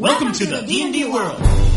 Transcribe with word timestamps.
Welcome 0.00 0.32
to 0.32 0.46
the 0.46 0.62
D&D 0.62 1.04
world. 1.04 1.69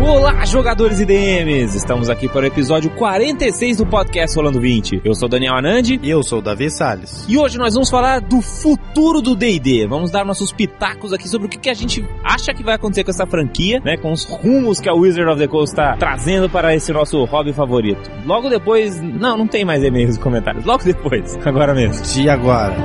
Olá, 0.00 0.44
jogadores 0.44 1.00
e 1.00 1.04
DMs! 1.04 1.76
Estamos 1.76 2.08
aqui 2.08 2.28
para 2.28 2.42
o 2.42 2.46
episódio 2.46 2.88
46 2.90 3.78
do 3.78 3.86
podcast 3.86 4.36
Rolando 4.36 4.60
20. 4.60 5.02
Eu 5.04 5.12
sou 5.14 5.28
Daniel 5.28 5.56
Anandi 5.56 5.98
E 6.02 6.08
eu 6.08 6.22
sou 6.22 6.38
o 6.38 6.42
Davi 6.42 6.70
Salles. 6.70 7.24
e 7.28 7.36
hoje 7.36 7.58
nós 7.58 7.74
vamos 7.74 7.90
falar 7.90 8.20
do 8.20 8.40
futuro 8.40 9.20
do 9.20 9.34
D&D. 9.34 9.86
Vamos 9.88 10.10
dar 10.10 10.24
nossos 10.24 10.52
pitacos 10.52 11.12
aqui 11.12 11.28
sobre 11.28 11.48
o 11.48 11.50
que, 11.50 11.58
que 11.58 11.68
a 11.68 11.74
gente 11.74 12.04
acha 12.24 12.54
que 12.54 12.62
vai 12.62 12.76
acontecer 12.76 13.02
com 13.04 13.10
essa 13.10 13.26
franquia, 13.26 13.80
né? 13.84 13.96
Com 13.96 14.12
os 14.12 14.24
rumos 14.24 14.80
que 14.80 14.88
a 14.88 14.94
Wizard 14.94 15.28
of 15.30 15.40
the 15.40 15.48
Coast 15.48 15.72
está 15.72 15.96
trazendo 15.96 16.48
para 16.48 16.74
esse 16.74 16.92
nosso 16.92 17.24
hobby 17.24 17.52
favorito. 17.52 18.08
Logo 18.24 18.48
depois... 18.48 19.00
Não, 19.02 19.36
não 19.36 19.48
tem 19.48 19.64
mais 19.64 19.82
e-mails 19.82 20.16
e 20.16 20.20
comentários. 20.20 20.64
Logo 20.64 20.84
depois, 20.84 21.36
agora 21.44 21.74
mesmo. 21.74 22.04
E 22.22 22.30
agora? 22.30 22.76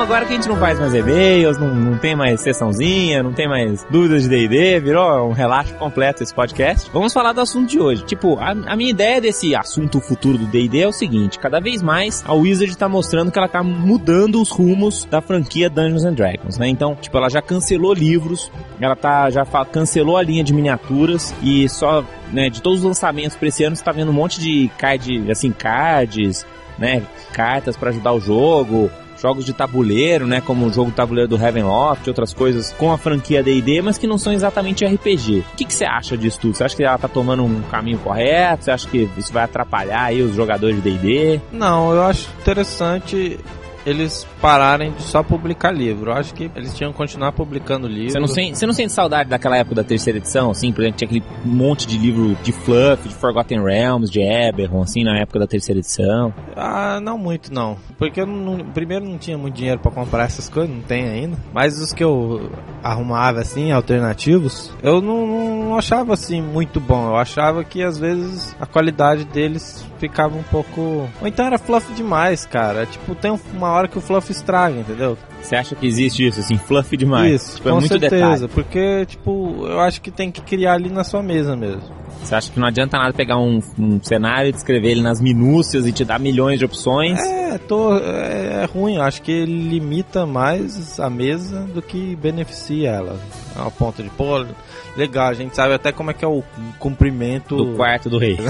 Agora 0.00 0.24
que 0.24 0.32
a 0.32 0.36
gente 0.36 0.48
não 0.48 0.56
faz 0.56 0.80
mais 0.80 0.94
e-mails, 0.94 1.58
não, 1.58 1.74
não 1.74 1.98
tem 1.98 2.16
mais 2.16 2.40
sessãozinha, 2.40 3.22
não 3.22 3.34
tem 3.34 3.46
mais 3.46 3.84
dúvidas 3.90 4.22
de 4.22 4.30
D&D, 4.30 4.80
virou 4.80 5.28
um 5.28 5.32
relaxo 5.32 5.74
completo 5.74 6.22
esse 6.22 6.34
podcast. 6.34 6.90
Vamos 6.90 7.12
falar 7.12 7.34
do 7.34 7.40
assunto 7.42 7.68
de 7.68 7.78
hoje. 7.78 8.02
Tipo, 8.06 8.38
a, 8.38 8.50
a 8.50 8.76
minha 8.76 8.90
ideia 8.90 9.20
desse 9.20 9.54
assunto 9.54 10.00
futuro 10.00 10.38
do 10.38 10.46
D&D 10.46 10.80
é 10.80 10.88
o 10.88 10.92
seguinte, 10.92 11.38
cada 11.38 11.60
vez 11.60 11.82
mais 11.82 12.24
a 12.26 12.32
Wizard 12.32 12.76
tá 12.78 12.88
mostrando 12.88 13.30
que 13.30 13.38
ela 13.38 13.46
tá 13.46 13.62
mudando 13.62 14.40
os 14.40 14.50
rumos 14.50 15.04
da 15.04 15.20
franquia 15.20 15.68
Dungeons 15.68 16.04
and 16.04 16.14
Dragons, 16.14 16.56
né? 16.56 16.66
Então, 16.66 16.96
tipo, 16.96 17.16
ela 17.18 17.28
já 17.28 17.42
cancelou 17.42 17.92
livros, 17.92 18.50
ela 18.80 18.96
tá 18.96 19.28
já 19.28 19.44
cancelou 19.70 20.16
a 20.16 20.22
linha 20.22 20.42
de 20.42 20.54
miniaturas 20.54 21.34
e 21.42 21.68
só, 21.68 22.02
né, 22.32 22.48
de 22.48 22.62
todos 22.62 22.78
os 22.78 22.84
lançamentos 22.86 23.36
pra 23.36 23.48
esse 23.48 23.62
ano, 23.64 23.76
você 23.76 23.84
tá 23.84 23.92
vendo 23.92 24.10
um 24.10 24.14
monte 24.14 24.40
de 24.40 24.70
card, 24.78 25.30
assim, 25.30 25.52
cards, 25.52 26.46
né, 26.78 27.02
cartas 27.34 27.76
pra 27.76 27.90
ajudar 27.90 28.14
o 28.14 28.20
jogo, 28.20 28.90
jogos 29.20 29.44
de 29.44 29.52
tabuleiro, 29.52 30.26
né, 30.26 30.40
como 30.40 30.66
o 30.66 30.72
jogo 30.72 30.90
tabuleiro 30.90 31.28
do 31.28 31.36
Heavenloft, 31.36 32.08
outras 32.08 32.32
coisas 32.32 32.72
com 32.72 32.92
a 32.92 32.98
franquia 32.98 33.42
D&D, 33.42 33.82
mas 33.82 33.98
que 33.98 34.06
não 34.06 34.18
são 34.18 34.32
exatamente 34.32 34.84
RPG. 34.84 35.44
O 35.52 35.56
que, 35.56 35.64
que 35.64 35.72
você 35.74 35.84
acha 35.84 36.16
disso 36.16 36.40
tudo? 36.40 36.54
Você 36.54 36.64
acha 36.64 36.76
que 36.76 36.82
ela 36.82 36.98
tá 36.98 37.08
tomando 37.08 37.44
um 37.44 37.60
caminho 37.70 37.98
correto? 37.98 38.64
Você 38.64 38.70
acha 38.70 38.88
que 38.88 39.08
isso 39.16 39.32
vai 39.32 39.44
atrapalhar 39.44 40.04
aí 40.04 40.22
os 40.22 40.34
jogadores 40.34 40.76
de 40.76 40.82
D&D? 40.82 41.40
Não, 41.52 41.92
eu 41.92 42.02
acho 42.02 42.28
interessante 42.40 43.38
eles 43.84 44.26
pararem 44.40 44.92
de 44.92 45.02
só 45.02 45.22
publicar 45.22 45.70
livro. 45.70 46.10
Eu 46.10 46.14
acho 46.14 46.34
que 46.34 46.50
eles 46.54 46.76
tinham 46.76 46.92
que 46.92 46.98
continuar 46.98 47.32
publicando 47.32 47.86
livro. 47.86 48.12
Você 48.12 48.20
não, 48.20 48.28
sente, 48.28 48.58
você 48.58 48.66
não 48.66 48.72
sente 48.72 48.92
saudade 48.92 49.30
daquela 49.30 49.56
época 49.56 49.76
da 49.76 49.84
terceira 49.84 50.18
edição, 50.18 50.50
assim? 50.50 50.72
Por 50.72 50.82
exemplo, 50.82 50.98
tinha 50.98 51.08
aquele 51.08 51.24
monte 51.44 51.86
de 51.86 51.98
livro 51.98 52.36
de 52.42 52.52
Fluff, 52.52 53.08
de 53.08 53.14
Forgotten 53.14 53.62
Realms, 53.62 54.10
de 54.10 54.20
Eberron, 54.20 54.82
assim, 54.82 55.04
na 55.04 55.18
época 55.18 55.38
da 55.38 55.46
terceira 55.46 55.78
edição. 55.78 56.32
Ah, 56.56 57.00
não 57.00 57.16
muito 57.16 57.52
não. 57.52 57.76
Porque 57.98 58.20
eu 58.20 58.26
não, 58.26 58.58
primeiro 58.70 59.04
não 59.04 59.18
tinha 59.18 59.38
muito 59.38 59.54
dinheiro 59.54 59.80
pra 59.80 59.90
comprar 59.90 60.24
essas 60.24 60.48
coisas, 60.48 60.74
não 60.74 60.82
tem 60.82 61.08
ainda. 61.08 61.36
Mas 61.52 61.80
os 61.80 61.92
que 61.92 62.04
eu 62.04 62.50
arrumava 62.82 63.40
assim, 63.40 63.72
alternativos, 63.72 64.72
eu 64.82 65.00
não, 65.00 65.26
não 65.26 65.78
achava 65.78 66.14
assim 66.14 66.40
muito 66.40 66.80
bom. 66.80 67.08
Eu 67.08 67.16
achava 67.16 67.64
que 67.64 67.82
às 67.82 67.98
vezes 67.98 68.54
a 68.60 68.66
qualidade 68.66 69.24
deles 69.24 69.86
ficava 70.00 70.36
um 70.36 70.42
pouco. 70.42 71.08
Ou 71.20 71.26
então 71.26 71.46
era 71.46 71.58
fluff 71.58 71.92
demais, 71.92 72.46
cara. 72.46 72.86
Tipo, 72.86 73.14
tem 73.14 73.38
uma 73.54 73.68
hora 73.68 73.86
que 73.86 73.98
o 73.98 74.00
fluff 74.00 74.32
estraga, 74.32 74.80
entendeu? 74.80 75.16
Você 75.42 75.54
acha 75.54 75.74
que 75.74 75.86
existe 75.86 76.26
isso, 76.26 76.40
assim, 76.40 76.56
fluff 76.56 76.96
demais? 76.96 77.42
Isso, 77.42 77.56
tipo, 77.56 77.68
é 77.68 77.72
com 77.72 77.78
muito 77.78 77.88
certeza. 77.88 78.16
detalhe. 78.16 78.48
Porque, 78.48 79.06
tipo, 79.06 79.66
eu 79.66 79.80
acho 79.80 80.00
que 80.00 80.10
tem 80.10 80.30
que 80.30 80.40
criar 80.40 80.74
ali 80.74 80.90
na 80.90 81.04
sua 81.04 81.22
mesa 81.22 81.54
mesmo. 81.54 81.82
Você 82.22 82.34
acha 82.34 82.50
que 82.50 82.60
não 82.60 82.68
adianta 82.68 82.98
nada 82.98 83.12
pegar 83.12 83.38
um, 83.38 83.60
um 83.78 84.02
cenário 84.02 84.48
e 84.48 84.52
descrever 84.52 84.90
ele 84.90 85.02
nas 85.02 85.20
minúcias 85.20 85.86
e 85.86 85.92
te 85.92 86.04
dar 86.04 86.18
milhões 86.18 86.58
de 86.58 86.64
opções? 86.64 87.18
É, 87.20 87.58
tô, 87.58 87.96
é, 87.96 88.62
é 88.62 88.64
ruim. 88.66 88.96
Eu 88.96 89.02
acho 89.02 89.22
que 89.22 89.32
ele 89.32 89.68
limita 89.68 90.26
mais 90.26 91.00
a 91.00 91.08
mesa 91.08 91.62
do 91.62 91.80
que 91.80 92.16
beneficia 92.16 92.90
ela. 92.90 93.18
É 93.56 93.60
uma 93.60 93.70
ponta 93.70 94.02
de, 94.02 94.10
pô, 94.10 94.44
legal, 95.00 95.28
a 95.28 95.34
gente 95.34 95.54
sabe 95.56 95.74
até 95.74 95.90
como 95.92 96.10
é 96.10 96.14
que 96.14 96.24
é 96.24 96.28
o 96.28 96.42
cumprimento... 96.78 97.56
Do 97.56 97.76
quarto 97.76 98.08
do 98.08 98.18
rei. 98.18 98.38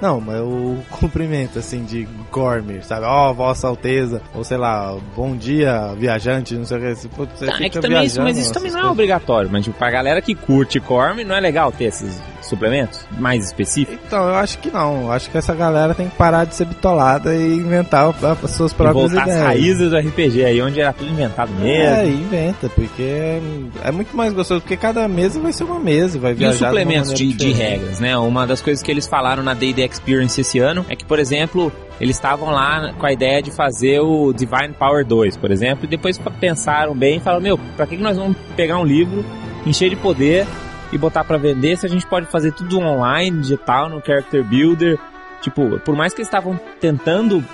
Não, 0.00 0.18
mas 0.18 0.40
o 0.40 0.78
cumprimento, 0.90 1.58
assim, 1.58 1.84
de 1.84 2.08
Gormir, 2.32 2.82
sabe? 2.82 3.04
Ó, 3.04 3.34
Vossa 3.34 3.68
Alteza, 3.68 4.22
ou 4.34 4.42
sei 4.42 4.56
lá, 4.56 4.96
bom 5.14 5.36
dia, 5.36 5.92
viajante, 5.94 6.54
não 6.54 6.64
sei 6.64 6.78
o 6.78 6.80
que. 6.96 7.08
Pô, 7.08 7.26
você 7.26 7.44
Tá, 7.44 7.56
é 7.60 7.68
que 7.68 7.78
também 7.78 8.04
isso, 8.04 8.18
mas 8.22 8.38
isso 8.38 8.50
também 8.50 8.70
não 8.70 8.78
é 8.78 8.80
coisas. 8.80 8.92
obrigatório. 8.92 9.50
Mas, 9.52 9.64
tipo, 9.64 9.76
pra 9.76 9.90
galera 9.90 10.22
que 10.22 10.34
curte 10.34 10.80
Corm, 10.80 11.22
não 11.22 11.34
é 11.34 11.40
legal 11.40 11.70
ter 11.70 11.84
esses 11.84 12.18
suplementos 12.50 13.06
mais 13.18 13.44
específicos? 13.46 13.98
Então, 14.06 14.28
eu 14.28 14.34
acho 14.34 14.58
que 14.58 14.70
não. 14.70 15.02
Eu 15.04 15.12
acho 15.12 15.30
que 15.30 15.38
essa 15.38 15.54
galera 15.54 15.94
tem 15.94 16.08
que 16.08 16.16
parar 16.16 16.44
de 16.44 16.54
ser 16.54 16.66
bitolada 16.66 17.34
e 17.34 17.54
inventar 17.54 18.12
as 18.42 18.50
suas 18.50 18.72
E 18.72 18.74
próprias 18.74 19.10
voltar 19.12 19.22
às 19.22 19.28
ideias. 19.28 19.46
raízes 19.46 19.90
do 19.90 19.96
RPG, 19.96 20.44
aí 20.44 20.60
onde 20.60 20.80
era 20.80 20.92
tudo 20.92 21.10
inventado 21.10 21.50
É, 21.62 22.02
mesmo. 22.04 22.20
inventa, 22.22 22.68
porque 22.68 23.02
é, 23.02 23.40
é 23.84 23.90
muito 23.90 24.14
mais 24.16 24.32
gostoso, 24.32 24.60
porque 24.60 24.76
cada 24.76 25.06
mesa 25.08 25.40
vai 25.40 25.52
ser 25.52 25.64
uma 25.64 25.78
mesa, 25.80 26.18
vai 26.18 26.32
E 26.32 26.34
os 26.34 26.38
viajar 26.38 26.56
de 26.56 26.62
uma 26.64 26.68
suplementos 26.70 27.14
de, 27.14 27.26
de 27.28 27.32
diferente. 27.34 27.58
regras, 27.58 28.00
né? 28.00 28.16
Uma 28.18 28.46
das 28.46 28.60
coisas 28.60 28.82
que 28.82 28.90
eles 28.90 29.06
falaram 29.06 29.42
na 29.42 29.54
D&D 29.54 29.82
Experience 29.84 30.40
esse 30.40 30.58
ano 30.58 30.84
é 30.88 30.96
que, 30.96 31.04
por 31.04 31.18
exemplo, 31.18 31.72
eles 32.00 32.16
estavam 32.16 32.50
lá 32.50 32.92
com 32.98 33.06
a 33.06 33.12
ideia 33.12 33.42
de 33.42 33.50
fazer 33.50 34.00
o 34.00 34.32
Divine 34.32 34.74
Power 34.78 35.04
2, 35.06 35.36
por 35.36 35.50
exemplo, 35.50 35.84
e 35.84 35.88
depois 35.88 36.18
pensaram 36.40 36.94
bem 36.94 37.16
e 37.18 37.20
falaram, 37.20 37.42
meu, 37.42 37.58
pra 37.76 37.86
que 37.86 37.96
nós 37.96 38.16
vamos 38.16 38.36
pegar 38.56 38.78
um 38.78 38.84
livro, 38.84 39.24
encher 39.66 39.90
de 39.90 39.96
poder 39.96 40.46
e 40.92 40.98
botar 40.98 41.24
pra 41.24 41.38
vender 41.38 41.76
se 41.76 41.86
a 41.86 41.88
gente 41.88 42.06
pode 42.06 42.26
fazer 42.26 42.52
tudo 42.52 42.78
online, 42.78 43.40
digital, 43.40 43.88
no 43.88 44.04
Character 44.04 44.42
Builder? 44.44 44.98
Tipo, 45.40 45.78
por 45.80 45.96
mais 45.96 46.12
que 46.12 46.20
eles 46.20 46.28
estavam 46.28 46.58
tentando 46.80 47.44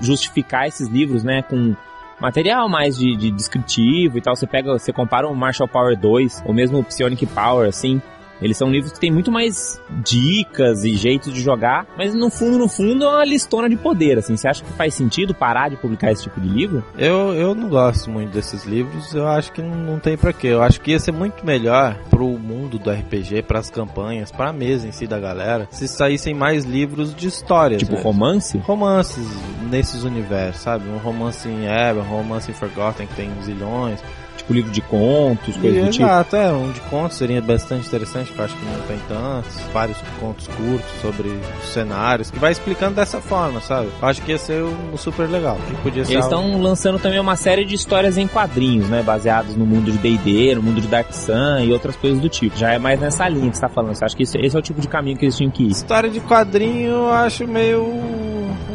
justificar 0.00 0.66
esses 0.66 0.88
livros, 0.88 1.22
né, 1.22 1.42
com 1.42 1.74
material 2.20 2.68
mais 2.68 2.96
de, 2.96 3.16
de 3.16 3.30
descritivo 3.30 4.18
e 4.18 4.20
tal, 4.20 4.34
você 4.34 4.46
pega, 4.46 4.72
você 4.72 4.92
compara 4.92 5.28
o 5.28 5.34
Marshall 5.34 5.68
Power 5.68 5.96
2, 5.96 6.42
ou 6.44 6.52
mesmo 6.52 6.78
o 6.78 6.84
Psionic 6.84 7.26
Power, 7.26 7.68
assim, 7.68 8.00
eles 8.40 8.56
são 8.56 8.70
livros 8.70 8.92
que 8.92 9.00
tem 9.00 9.10
muito 9.10 9.30
mais 9.30 9.80
dicas 10.02 10.84
e 10.84 10.94
jeitos 10.94 11.32
de 11.32 11.40
jogar, 11.40 11.86
mas 11.96 12.14
no 12.14 12.30
fundo, 12.30 12.58
no 12.58 12.68
fundo, 12.68 13.04
é 13.04 13.08
uma 13.08 13.24
listona 13.24 13.68
de 13.68 13.76
poder, 13.76 14.18
assim. 14.18 14.36
Você 14.36 14.48
acha 14.48 14.64
que 14.64 14.72
faz 14.72 14.94
sentido 14.94 15.34
parar 15.34 15.68
de 15.68 15.76
publicar 15.76 16.12
esse 16.12 16.24
tipo 16.24 16.40
de 16.40 16.48
livro? 16.48 16.84
Eu, 16.96 17.34
eu 17.34 17.54
não 17.54 17.68
gosto 17.68 18.10
muito 18.10 18.30
desses 18.30 18.64
livros, 18.64 19.14
eu 19.14 19.26
acho 19.26 19.52
que 19.52 19.62
não, 19.62 19.76
não 19.76 19.98
tem 19.98 20.16
pra 20.16 20.32
quê. 20.32 20.48
Eu 20.48 20.62
acho 20.62 20.80
que 20.80 20.92
ia 20.92 20.98
ser 20.98 21.12
muito 21.12 21.44
melhor 21.44 21.96
pro 22.10 22.26
mundo 22.26 22.78
do 22.78 22.90
RPG, 22.90 23.42
pras 23.42 23.70
campanhas, 23.70 24.30
pra 24.30 24.52
mesa 24.52 24.86
em 24.86 24.92
si 24.92 25.06
da 25.06 25.18
galera, 25.18 25.68
se 25.70 25.88
saíssem 25.88 26.34
mais 26.34 26.64
livros 26.64 27.14
de 27.14 27.28
histórias. 27.28 27.80
Tipo 27.80 27.92
mesmo. 27.92 28.04
romance? 28.04 28.58
romances 28.58 29.26
nesses 29.70 30.04
universos, 30.04 30.62
sabe? 30.62 30.88
Um 30.88 30.98
romance 30.98 31.48
em 31.48 31.66
Eber, 31.66 32.02
um 32.02 32.08
romance 32.08 32.50
em 32.50 32.54
Forgotten 32.54 33.06
que 33.06 33.14
tem 33.14 33.30
zilhões. 33.42 34.00
Tipo 34.48 34.54
livro 34.54 34.70
de 34.70 34.80
contos, 34.80 35.56
coisas 35.58 35.84
do 35.84 35.90
tipo? 35.90 36.04
Exato, 36.06 36.34
é, 36.36 36.50
um 36.50 36.72
de 36.72 36.80
contos 36.82 37.18
seria 37.18 37.42
bastante 37.42 37.86
interessante, 37.86 38.32
que 38.32 38.38
eu 38.38 38.44
acho 38.46 38.56
que 38.56 38.64
não 38.64 38.80
tem 38.86 38.98
tantos. 39.06 39.60
Vários 39.74 39.98
contos 40.18 40.46
curtos 40.48 40.90
sobre 41.02 41.28
os 41.28 41.68
cenários, 41.68 42.30
que 42.30 42.38
vai 42.38 42.50
explicando 42.52 42.94
dessa 42.94 43.20
forma, 43.20 43.60
sabe? 43.60 43.88
Eu 44.00 44.08
acho 44.08 44.22
que 44.22 44.32
ia 44.32 44.38
ser 44.38 44.62
um 44.62 44.96
super 44.96 45.28
legal. 45.28 45.58
Que 45.68 45.74
podia 45.82 46.02
ser 46.04 46.14
Eles 46.14 46.24
algo- 46.24 46.46
estão 46.46 46.62
lançando 46.62 46.98
também 46.98 47.20
uma 47.20 47.36
série 47.36 47.64
de 47.66 47.74
histórias 47.74 48.16
em 48.16 48.26
quadrinhos, 48.26 48.88
né? 48.88 49.02
Baseados 49.02 49.54
no 49.54 49.66
mundo 49.66 49.92
de 49.92 49.98
D&D, 49.98 50.54
no 50.54 50.62
mundo 50.62 50.80
de 50.80 50.86
Dark 50.88 51.12
Sun 51.12 51.58
e 51.64 51.70
outras 51.70 51.94
coisas 51.96 52.18
do 52.18 52.28
tipo. 52.30 52.56
Já 52.56 52.72
é 52.72 52.78
mais 52.78 52.98
nessa 52.98 53.28
linha 53.28 53.50
que 53.50 53.56
você 53.56 53.60
tá 53.60 53.68
falando. 53.68 53.94
Você 53.96 54.04
acha 54.06 54.16
que 54.16 54.22
esse, 54.22 54.38
esse 54.38 54.56
é 54.56 54.58
o 54.58 54.62
tipo 54.62 54.80
de 54.80 54.88
caminho 54.88 55.18
que 55.18 55.26
eles 55.26 55.36
tinham 55.36 55.50
que 55.50 55.64
ir? 55.64 55.70
História 55.72 56.08
de 56.08 56.20
quadrinho 56.20 56.88
eu 56.90 57.12
acho 57.12 57.46
meio. 57.46 57.86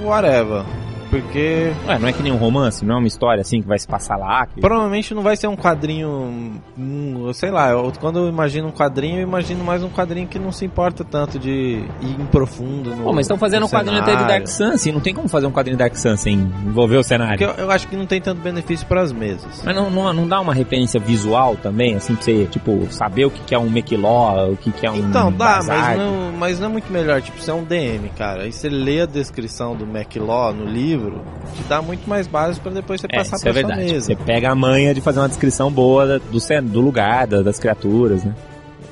whatever. 0.03 0.63
Porque 1.13 1.71
Ué, 1.87 1.99
não 1.99 2.07
é 2.07 2.11
que 2.13 2.23
nem 2.23 2.31
um 2.31 2.37
romance? 2.37 2.83
Não 2.83 2.95
é 2.95 2.97
uma 2.97 3.07
história 3.07 3.41
assim 3.41 3.61
que 3.61 3.67
vai 3.67 3.77
se 3.77 3.87
passar 3.87 4.17
lá? 4.17 4.47
Que... 4.47 4.59
provavelmente 4.59 5.13
não 5.13 5.21
vai 5.21 5.35
ser 5.35 5.47
um 5.47 5.55
quadrinho. 5.55 6.59
hum, 6.77 7.31
sei 7.33 7.51
lá, 7.51 7.69
eu- 7.69 7.93
quando 7.99 8.17
eu 8.19 8.27
imagino 8.27 8.67
um 8.67 8.71
quadrinho, 8.71 9.17
eu 9.19 9.23
imagino 9.23 9.63
mais 9.63 9.83
um 9.83 9.89
quadrinho 9.89 10.27
que 10.27 10.39
não 10.39 10.51
se 10.51 10.65
importa 10.65 11.03
tanto 11.03 11.37
de 11.37 11.49
ir 12.01 12.19
em 12.19 12.25
profundo 12.25 12.95
no. 12.95 13.03
Pô, 13.03 13.13
mas 13.13 13.25
estão 13.25 13.37
fazendo 13.37 13.65
um 13.67 13.69
quadrinho 13.69 14.01
até 14.01 14.15
de. 14.15 14.23
Dark 14.27 14.47
Sun, 14.47 14.71
assim, 14.71 14.91
não 14.91 14.99
tem 14.99 15.13
como 15.13 15.27
fazer 15.27 15.45
um 15.45 15.51
quadrinho 15.51 15.77
de 15.77 15.83
Dark 15.83 15.95
Sun 15.95 16.17
sem 16.17 16.33
envolver 16.65 16.97
o 16.97 17.03
cenário. 17.03 17.43
Eu, 17.43 17.51
eu 17.65 17.71
acho 17.71 17.87
que 17.87 17.95
não 17.95 18.05
tem 18.07 18.19
tanto 18.19 18.41
benefício 18.41 18.87
para 18.87 19.01
as 19.01 19.11
mesas. 19.11 19.61
Mas 19.63 19.75
não, 19.75 19.91
não, 19.91 20.11
não 20.13 20.27
dá 20.27 20.39
uma 20.39 20.53
referência 20.53 20.99
visual 20.99 21.55
também, 21.57 21.95
assim, 21.95 22.15
pra 22.15 22.23
você, 22.23 22.45
tipo, 22.45 22.87
saber 22.89 23.25
o 23.25 23.29
que, 23.31 23.41
que 23.41 23.53
é 23.53 23.59
um 23.59 23.69
Mequiló, 23.69 24.49
o 24.49 24.57
que, 24.57 24.71
que 24.71 24.85
é 24.85 24.89
um. 24.91 24.95
Então, 24.95 25.31
dá, 25.31 25.61
mas 25.67 25.97
não, 25.97 26.31
mas 26.37 26.59
não 26.59 26.67
é 26.67 26.71
muito 26.71 26.91
melhor, 26.91 27.21
tipo, 27.21 27.39
você 27.39 27.51
é 27.51 27.53
um 27.53 27.63
DM, 27.63 28.09
cara. 28.17 28.43
Aí 28.43 28.51
você 28.51 28.69
lê 28.69 29.01
a 29.01 29.05
descrição 29.05 29.75
do 29.75 29.85
MacLaw 29.85 30.53
no 30.53 30.65
livro, 30.65 31.02
te 31.11 31.63
dá 31.69 31.81
muito 31.81 32.07
mais 32.09 32.27
base 32.27 32.59
pra 32.59 32.71
depois 32.71 32.99
você 33.01 33.07
É, 33.11 33.17
passar 33.17 33.37
isso 33.37 33.47
é 33.47 33.51
sua 33.53 33.61
verdade. 33.61 33.91
mesa. 33.91 34.05
Você 34.07 34.15
pega 34.15 34.51
a 34.51 34.55
manha 34.55 34.93
de 34.93 35.01
fazer 35.01 35.19
uma 35.19 35.27
descrição 35.29 35.71
boa 35.71 36.19
do, 36.19 36.39
do 36.63 36.81
lugar, 36.81 37.27
da- 37.27 37.41
das 37.41 37.59
criaturas, 37.59 38.23
né? 38.23 38.33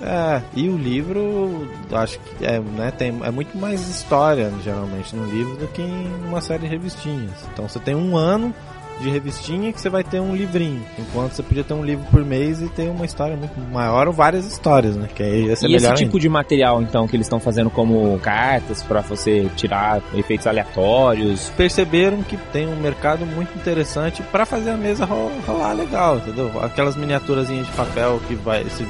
É, 0.04 0.42
e 0.56 0.68
o 0.68 0.76
livro, 0.78 1.68
acho 1.92 2.20
que 2.20 2.44
é, 2.46 2.60
né, 2.60 2.92
tem, 2.98 3.20
é 3.24 3.30
muito 3.30 3.56
mais 3.56 3.88
história, 3.88 4.52
geralmente, 4.64 5.16
no 5.16 5.26
livro 5.32 5.56
do 5.58 5.68
que 5.68 5.82
em 5.84 6.08
uma 6.28 6.42
série 6.42 6.64
de 6.64 6.68
revistinhas. 6.70 7.32
Então 7.54 7.70
você 7.70 7.78
tem 7.80 7.94
um 7.94 8.18
ano 8.18 8.52
de 9.02 9.10
revistinha 9.10 9.72
que 9.74 9.82
você 9.82 9.90
vai 9.90 10.04
ter 10.04 10.20
um 10.20 10.36
livrinho. 10.36 10.82
Enquanto 10.98 11.34
você 11.34 11.44
podia 11.44 11.64
ter 11.64 11.74
um 11.74 11.84
livro 11.84 12.06
por 12.12 12.24
mês 12.24 12.62
e 12.62 12.68
ter 12.70 12.90
uma 12.90 13.06
história 13.06 13.36
muito 13.36 13.60
maior 13.72 14.08
ou 14.08 14.14
várias 14.14 14.46
histórias, 14.46 14.96
né? 14.96 15.08
Que 15.14 15.24
aí 15.24 15.46
ia 15.46 15.56
ser 15.56 15.68
e 15.68 15.76
esse 15.76 15.84
melhor 15.84 15.96
tipo 15.98 16.10
ainda. 16.12 16.20
de 16.20 16.30
material, 16.30 16.82
então, 16.82 17.08
que 17.08 17.16
eles 17.16 17.26
estão 17.26 17.40
fazendo 17.40 17.70
como 17.70 18.18
cartas 18.20 18.84
pra 18.84 19.02
você 19.02 19.50
tirar 19.56 20.02
efeitos 20.14 20.46
aleatórios. 20.48 21.52
Perceberam 21.58 22.22
que 22.24 22.38
tem 22.52 22.68
um 22.68 22.76
mercado 22.76 23.26
muito 23.26 23.56
interessante 23.58 24.22
pra 24.24 24.46
fazer 24.46 24.72
a 24.72 24.78
mesa 24.78 25.06
ro- 25.06 25.32
rolar 25.46 25.74
legal, 25.74 26.18
entendeu? 26.18 26.52
Aquelas 26.64 26.96
miniaturazinhas 26.96 27.66
de 27.68 27.72
papel 27.74 28.20
que 28.28 28.36
vai 28.36 28.64
se 28.66 28.86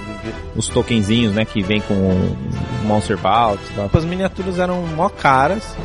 Os 0.56 0.68
tokenzinhos, 0.68 1.34
né, 1.34 1.46
que 1.46 1.62
vem 1.62 1.82
com 1.82 1.94
o 1.94 2.38
Monster 2.86 3.18
e 3.18 3.74
tal. 3.76 3.90
As 3.94 4.06
miniaturas 4.06 4.60
eram 4.60 4.82
mó 4.96 5.10
caras. 5.10 5.76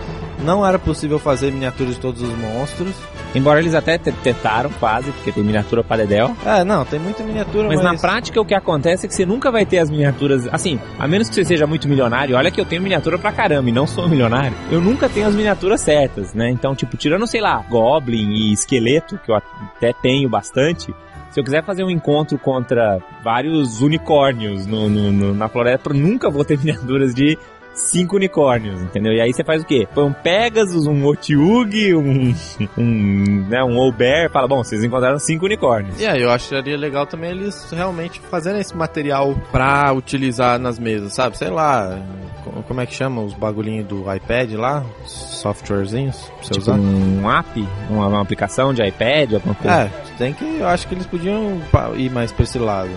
Não 0.45 0.65
era 0.67 0.79
possível 0.79 1.19
fazer 1.19 1.51
miniaturas 1.51 1.95
de 1.95 2.01
todos 2.01 2.23
os 2.23 2.37
monstros. 2.39 2.95
Embora 3.35 3.59
eles 3.61 3.75
até 3.75 3.99
te- 3.99 4.13
tentaram 4.13 4.71
quase, 4.81 5.11
porque 5.13 5.31
tem 5.33 5.43
miniatura 5.43 5.83
para 5.85 5.99
Dedel. 5.99 6.35
É, 6.45 6.65
não, 6.65 6.85
tem 6.85 6.99
muita 6.99 7.23
miniatura, 7.23 7.69
Mas 7.69 7.83
mas, 7.83 7.85
na 7.93 7.99
prática 7.99 8.41
o 8.41 8.45
que 8.45 8.55
acontece 8.55 9.05
é 9.05 9.09
que 9.09 9.15
você 9.15 9.27
nunca 9.27 9.51
vai 9.51 9.67
ter 9.67 9.79
as 9.79 9.91
miniaturas. 9.91 10.47
Assim, 10.53 10.79
a 10.99 11.07
menos 11.07 11.29
que 11.29 11.35
você 11.35 11.45
seja 11.45 11.67
muito 11.67 11.89
milionário, 11.89 12.37
olha 12.37 12.51
que 12.51 12.61
eu 12.61 12.65
tenho 12.65 12.81
miniatura 12.83 13.19
pra 13.19 13.33
caramba 13.33 13.69
e 13.69 13.73
não 13.73 13.87
sou 13.87 14.09
milionário. 14.09 14.57
Eu 14.71 14.81
nunca 14.81 15.09
tenho 15.09 15.27
as 15.27 15.35
miniaturas 15.35 15.81
certas, 15.81 16.33
né? 16.33 16.49
Então, 16.51 16.75
tipo, 16.75 16.97
tirando, 16.97 17.27
sei 17.27 17.41
lá, 17.41 17.63
Goblin 17.69 18.31
e 18.33 18.53
Esqueleto, 18.53 19.19
que 19.25 19.31
eu 19.31 19.35
até 19.37 19.93
tenho 19.93 20.29
bastante. 20.29 20.95
Se 21.31 21.41
eu 21.41 21.45
quiser 21.45 21.63
fazer 21.63 21.85
um 21.85 21.91
encontro 21.91 22.39
contra 22.39 22.99
vários 23.23 23.83
unicórnios 23.83 24.65
no, 24.65 24.89
no- 24.89 25.13
no- 25.13 25.35
na 25.35 25.49
floresta, 25.49 25.91
eu 25.91 25.95
nunca 25.95 26.31
vou 26.31 26.45
ter 26.45 26.57
miniaturas 26.65 27.15
de 27.15 27.37
cinco 27.77 28.17
unicórnios, 28.17 28.81
entendeu? 28.83 29.13
E 29.13 29.21
aí 29.21 29.33
você 29.33 29.45
faz 29.45 29.63
o 29.63 29.67
quê? 29.67 29.87
Põe 29.95 30.05
um 30.05 30.13
Pegasus, 30.13 30.87
um 30.87 31.05
Otiug, 31.05 31.95
um, 31.95 32.35
um, 32.77 33.47
né, 33.49 33.63
um 33.63 33.77
Owlbear, 33.77 34.31
fala, 34.31 34.49
bom, 34.49 34.65
vocês 34.65 34.83
encontraram 34.83 35.19
cinco 35.19 35.45
unicórnios. 35.45 36.01
E 36.01 36.07
aí, 36.07 36.23
eu 36.23 36.31
acharia 36.31 36.77
legal 36.77 37.07
também 37.07 37.31
eles 37.31 37.71
realmente 37.71 38.19
fazerem 38.21 38.61
esse 38.61 38.77
material 38.77 39.37
pra 39.53 39.93
utilizar 39.93 40.59
nas 40.59 40.79
mesas, 40.79 41.13
sabe? 41.15 41.37
Sei 41.37 41.49
lá, 41.51 41.99
co- 42.43 42.63
como 42.67 42.81
é 42.81 42.87
que 42.87 42.95
chama 42.95 43.23
os 43.23 43.35
bagulhinhos 43.35 43.87
do 43.87 44.13
iPad 44.13 44.53
lá? 44.55 44.85
Softwarezinhos 45.05 46.17
pra 46.17 46.37
você 46.43 46.55
Tipo 46.55 46.61
usar? 46.63 46.75
um 46.75 47.31
app, 47.31 47.69
uma, 47.91 48.07
uma 48.09 48.23
aplicação 48.23 48.73
de 48.73 48.83
iPad, 48.87 49.35
alguma 49.35 49.55
coisa. 49.55 49.83
É, 49.83 49.91
tem 50.17 50.33
que. 50.33 50.45
Eu 50.59 50.67
acho 50.67 50.89
que 50.89 50.95
eles 50.95 51.07
podiam 51.07 51.61
ir 51.97 52.11
mais 52.11 52.33
pra 52.33 52.45
esse 52.45 52.59
lado. 52.59 52.91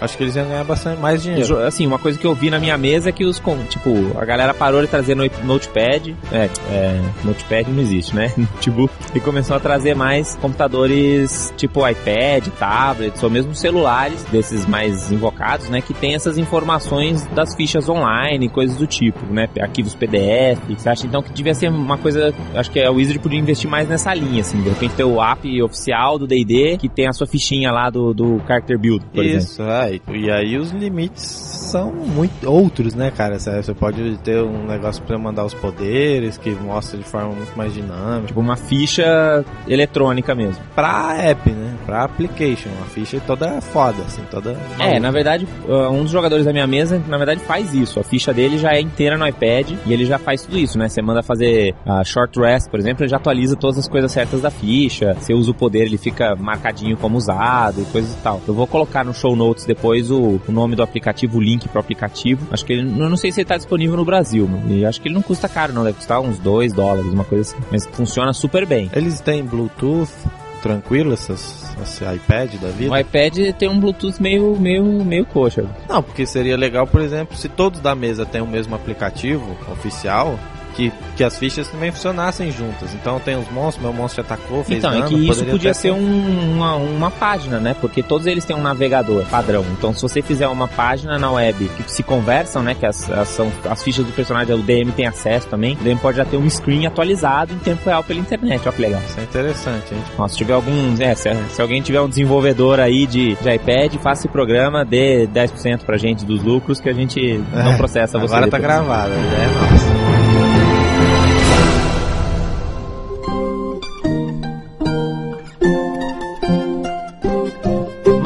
Acho 0.00 0.16
que 0.16 0.22
eles 0.24 0.36
iam 0.36 0.46
ganhar 0.46 0.64
bastante 0.64 1.00
mais 1.00 1.22
dinheiro. 1.22 1.58
Assim, 1.66 1.86
uma 1.86 1.98
coisa 1.98 2.18
que 2.18 2.26
eu 2.26 2.34
vi 2.34 2.50
na 2.50 2.58
minha 2.58 2.76
mesa 2.78 3.08
é 3.08 3.12
que 3.12 3.24
os, 3.24 3.40
tipo, 3.68 3.90
a 4.18 4.24
galera 4.24 4.54
parou 4.54 4.80
de 4.80 4.86
trazer 4.88 5.14
no- 5.14 5.28
notepad, 5.44 6.14
é, 6.32 6.48
é, 6.70 7.00
notepad 7.24 7.68
não 7.70 7.82
existe, 7.82 8.14
né? 8.14 8.32
Notebook, 8.36 8.92
e 9.14 9.20
começou 9.20 9.56
a 9.56 9.60
trazer 9.60 9.94
mais 9.94 10.36
computadores 10.36 11.52
tipo 11.56 11.86
iPad, 11.88 12.46
tablets, 12.58 13.22
ou 13.22 13.30
mesmo 13.30 13.54
celulares, 13.54 14.22
desses 14.30 14.66
mais 14.66 15.10
invocados, 15.10 15.68
né? 15.68 15.80
Que 15.80 15.92
tem 15.94 16.14
essas 16.14 16.38
informações 16.38 17.26
das 17.34 17.54
fichas 17.54 17.88
online, 17.88 18.48
coisas 18.48 18.76
do 18.76 18.86
tipo, 18.86 19.24
né? 19.32 19.48
Arquivos 19.60 19.94
PDF. 19.94 20.58
Você 20.76 20.88
acha 20.88 21.06
então 21.06 21.22
que 21.22 21.32
devia 21.32 21.54
ser 21.54 21.68
uma 21.68 21.98
coisa, 21.98 22.32
acho 22.54 22.70
que 22.70 22.80
a 22.80 22.90
Wizard 22.90 23.18
podia 23.18 23.38
investir 23.38 23.68
mais 23.68 23.88
nessa 23.88 24.12
linha, 24.14 24.40
assim, 24.42 24.60
de 24.62 24.68
repente 24.68 24.94
ter 24.94 25.04
o 25.04 25.20
app 25.22 25.62
oficial 25.62 26.18
do 26.18 26.26
D&D, 26.26 26.76
que 26.78 26.88
tem 26.88 27.06
a 27.08 27.12
sua 27.12 27.26
fichinha 27.26 27.70
lá 27.72 27.90
do, 27.90 28.12
do 28.14 28.40
Character 28.46 28.78
Build, 28.78 29.04
por 29.12 29.24
exemplo. 29.24 29.44
Isso, 29.44 29.62
é. 29.62 29.87
E 29.90 30.00
e 30.08 30.30
aí 30.30 30.58
os 30.58 30.70
limites 30.70 31.22
são 31.22 31.92
muito 31.92 32.50
outros, 32.50 32.94
né, 32.94 33.10
cara? 33.10 33.38
Você 33.38 33.74
pode 33.74 34.16
ter 34.18 34.42
um 34.42 34.66
negócio 34.66 35.02
pra 35.04 35.18
mandar 35.18 35.44
os 35.44 35.54
poderes, 35.54 36.38
que 36.38 36.50
mostra 36.50 36.98
de 36.98 37.04
forma 37.04 37.32
muito 37.32 37.56
mais 37.56 37.74
dinâmica. 37.74 38.28
Tipo 38.28 38.40
uma 38.40 38.56
ficha 38.56 39.44
eletrônica 39.66 40.34
mesmo. 40.34 40.62
Pra 40.74 41.16
app, 41.18 41.50
né? 41.50 41.76
Pra 41.84 42.04
application. 42.04 42.70
Uma 42.76 42.86
ficha 42.86 43.20
toda 43.26 43.60
foda, 43.60 44.02
assim, 44.02 44.22
toda. 44.30 44.52
É, 44.52 44.78
maluca. 44.78 45.00
na 45.00 45.10
verdade, 45.10 45.48
uh, 45.68 45.90
um 45.90 46.02
dos 46.02 46.12
jogadores 46.12 46.44
da 46.44 46.52
minha 46.52 46.66
mesa, 46.66 47.02
na 47.06 47.16
verdade, 47.16 47.40
faz 47.40 47.74
isso. 47.74 48.00
A 48.00 48.04
ficha 48.04 48.32
dele 48.32 48.58
já 48.58 48.72
é 48.72 48.80
inteira 48.80 49.16
no 49.16 49.26
iPad 49.26 49.72
e 49.86 49.92
ele 49.92 50.06
já 50.06 50.18
faz 50.18 50.42
tudo 50.42 50.58
isso, 50.58 50.78
né? 50.78 50.88
Você 50.88 51.02
manda 51.02 51.22
fazer 51.22 51.74
a 51.84 52.02
short 52.04 52.38
rest, 52.38 52.70
por 52.70 52.80
exemplo, 52.80 53.02
ele 53.02 53.10
já 53.10 53.16
atualiza 53.16 53.56
todas 53.56 53.78
as 53.78 53.88
coisas 53.88 54.10
certas 54.10 54.40
da 54.40 54.50
ficha. 54.50 55.14
Você 55.14 55.34
usa 55.34 55.50
o 55.50 55.54
poder, 55.54 55.86
ele 55.86 55.98
fica 55.98 56.34
marcadinho 56.34 56.96
como 56.96 57.16
usado 57.16 57.82
e 57.82 57.84
coisas 57.86 58.12
e 58.12 58.16
tal. 58.18 58.40
Eu 58.46 58.54
vou 58.54 58.66
colocar 58.66 59.04
no 59.04 59.12
show 59.12 59.34
notes 59.36 59.64
depois 59.64 59.77
o, 60.10 60.40
o 60.46 60.52
nome 60.52 60.76
do 60.76 60.82
aplicativo, 60.82 61.38
o 61.38 61.40
link 61.40 61.68
pro 61.68 61.80
aplicativo. 61.80 62.46
Acho 62.50 62.64
que 62.64 62.72
ele, 62.72 62.82
eu 62.82 63.08
não 63.08 63.16
sei 63.16 63.32
se 63.32 63.40
ele 63.40 63.48
tá 63.48 63.56
disponível 63.56 63.96
no 63.96 64.04
Brasil, 64.04 64.46
mano. 64.46 64.72
e 64.72 64.84
acho 64.84 65.00
que 65.00 65.08
ele 65.08 65.14
não 65.14 65.22
custa 65.22 65.48
caro, 65.48 65.72
não. 65.72 65.84
Deve 65.84 65.96
custar 65.96 66.20
uns 66.20 66.38
2 66.38 66.72
dólares, 66.72 67.12
uma 67.12 67.24
coisa 67.24 67.42
assim. 67.42 67.64
Mas 67.70 67.86
funciona 67.86 68.32
super 68.32 68.66
bem. 68.66 68.90
Eles 68.94 69.20
têm 69.20 69.44
Bluetooth 69.44 70.12
tranquilo, 70.58 71.12
essas, 71.12 71.74
esse 71.82 72.04
iPad 72.04 72.54
da 72.54 72.68
vida? 72.68 72.92
O 72.92 72.96
iPad 72.96 73.54
tem 73.58 73.68
um 73.68 73.78
Bluetooth 73.78 74.20
meio, 74.20 74.56
meio, 74.58 74.84
meio 75.04 75.24
coxa. 75.24 75.64
Não, 75.88 76.02
porque 76.02 76.26
seria 76.26 76.56
legal, 76.56 76.86
por 76.86 77.00
exemplo, 77.00 77.36
se 77.36 77.48
todos 77.48 77.80
da 77.80 77.94
mesa 77.94 78.26
têm 78.26 78.40
o 78.40 78.46
mesmo 78.46 78.74
aplicativo 78.74 79.56
oficial, 79.70 80.38
que, 80.78 80.92
que 81.16 81.24
as 81.24 81.36
fichas 81.36 81.66
também 81.68 81.90
funcionassem 81.90 82.52
juntas. 82.52 82.94
Então 82.94 83.18
tem 83.18 83.36
os 83.36 83.50
monstros, 83.50 83.84
meu 83.84 83.92
monstro 83.92 84.22
te 84.22 84.32
atacou, 84.32 84.62
fez 84.62 84.78
Então, 84.78 84.92
é 84.92 84.98
dano, 85.00 85.08
que 85.08 85.28
isso 85.28 85.44
podia 85.44 85.74
ser 85.74 85.90
um- 85.90 86.52
uma, 86.54 86.76
uma 86.76 87.10
página, 87.10 87.58
né? 87.58 87.74
Porque 87.80 88.00
todos 88.00 88.26
eles 88.28 88.44
têm 88.44 88.54
um 88.54 88.62
navegador 88.62 89.24
padrão. 89.24 89.64
Então, 89.76 89.92
se 89.92 90.00
você 90.00 90.22
fizer 90.22 90.46
uma 90.46 90.68
página 90.68 91.18
na 91.18 91.32
web 91.32 91.68
que 91.76 91.90
se 91.92 92.04
conversam, 92.04 92.62
né? 92.62 92.76
Que 92.78 92.86
as, 92.86 93.10
as, 93.10 93.26
são, 93.28 93.50
as 93.68 93.82
fichas 93.82 94.06
do 94.06 94.12
personagem, 94.12 94.54
o 94.54 94.58
DM 94.62 94.92
tem 94.92 95.06
acesso 95.06 95.48
também. 95.48 95.74
O 95.80 95.82
DM 95.84 95.98
pode 95.98 96.16
já 96.18 96.24
ter 96.24 96.36
um 96.36 96.48
screen 96.48 96.86
atualizado 96.86 97.52
em 97.52 97.58
tempo 97.58 97.80
real 97.84 98.04
pela 98.04 98.20
internet. 98.20 98.62
Olha 98.64 98.72
que 98.72 98.80
legal. 98.82 99.00
Isso 99.08 99.18
é 99.18 99.22
interessante, 99.24 99.92
hein? 99.94 100.00
Ó, 100.16 100.28
se 100.28 100.36
tiver 100.36 100.52
algum. 100.54 100.94
É, 101.00 101.14
se, 101.16 101.28
se 101.50 101.60
alguém 101.60 101.82
tiver 101.82 102.00
um 102.00 102.08
desenvolvedor 102.08 102.78
aí 102.78 103.04
de, 103.06 103.34
de 103.34 103.50
iPad, 103.54 103.94
faça 103.96 104.22
esse 104.22 104.28
programa, 104.28 104.84
dê 104.84 105.26
10% 105.34 105.80
pra 105.84 105.96
gente 105.96 106.24
dos 106.24 106.40
lucros 106.42 106.78
que 106.80 106.88
a 106.88 106.92
gente 106.92 107.40
não 107.52 107.72
É, 107.72 107.76
processa 107.76 108.18
você. 108.18 108.34
Agora 108.34 108.48
tá 108.50 108.58
depois. 108.58 108.62
gravado, 108.62 109.12
já 109.14 109.77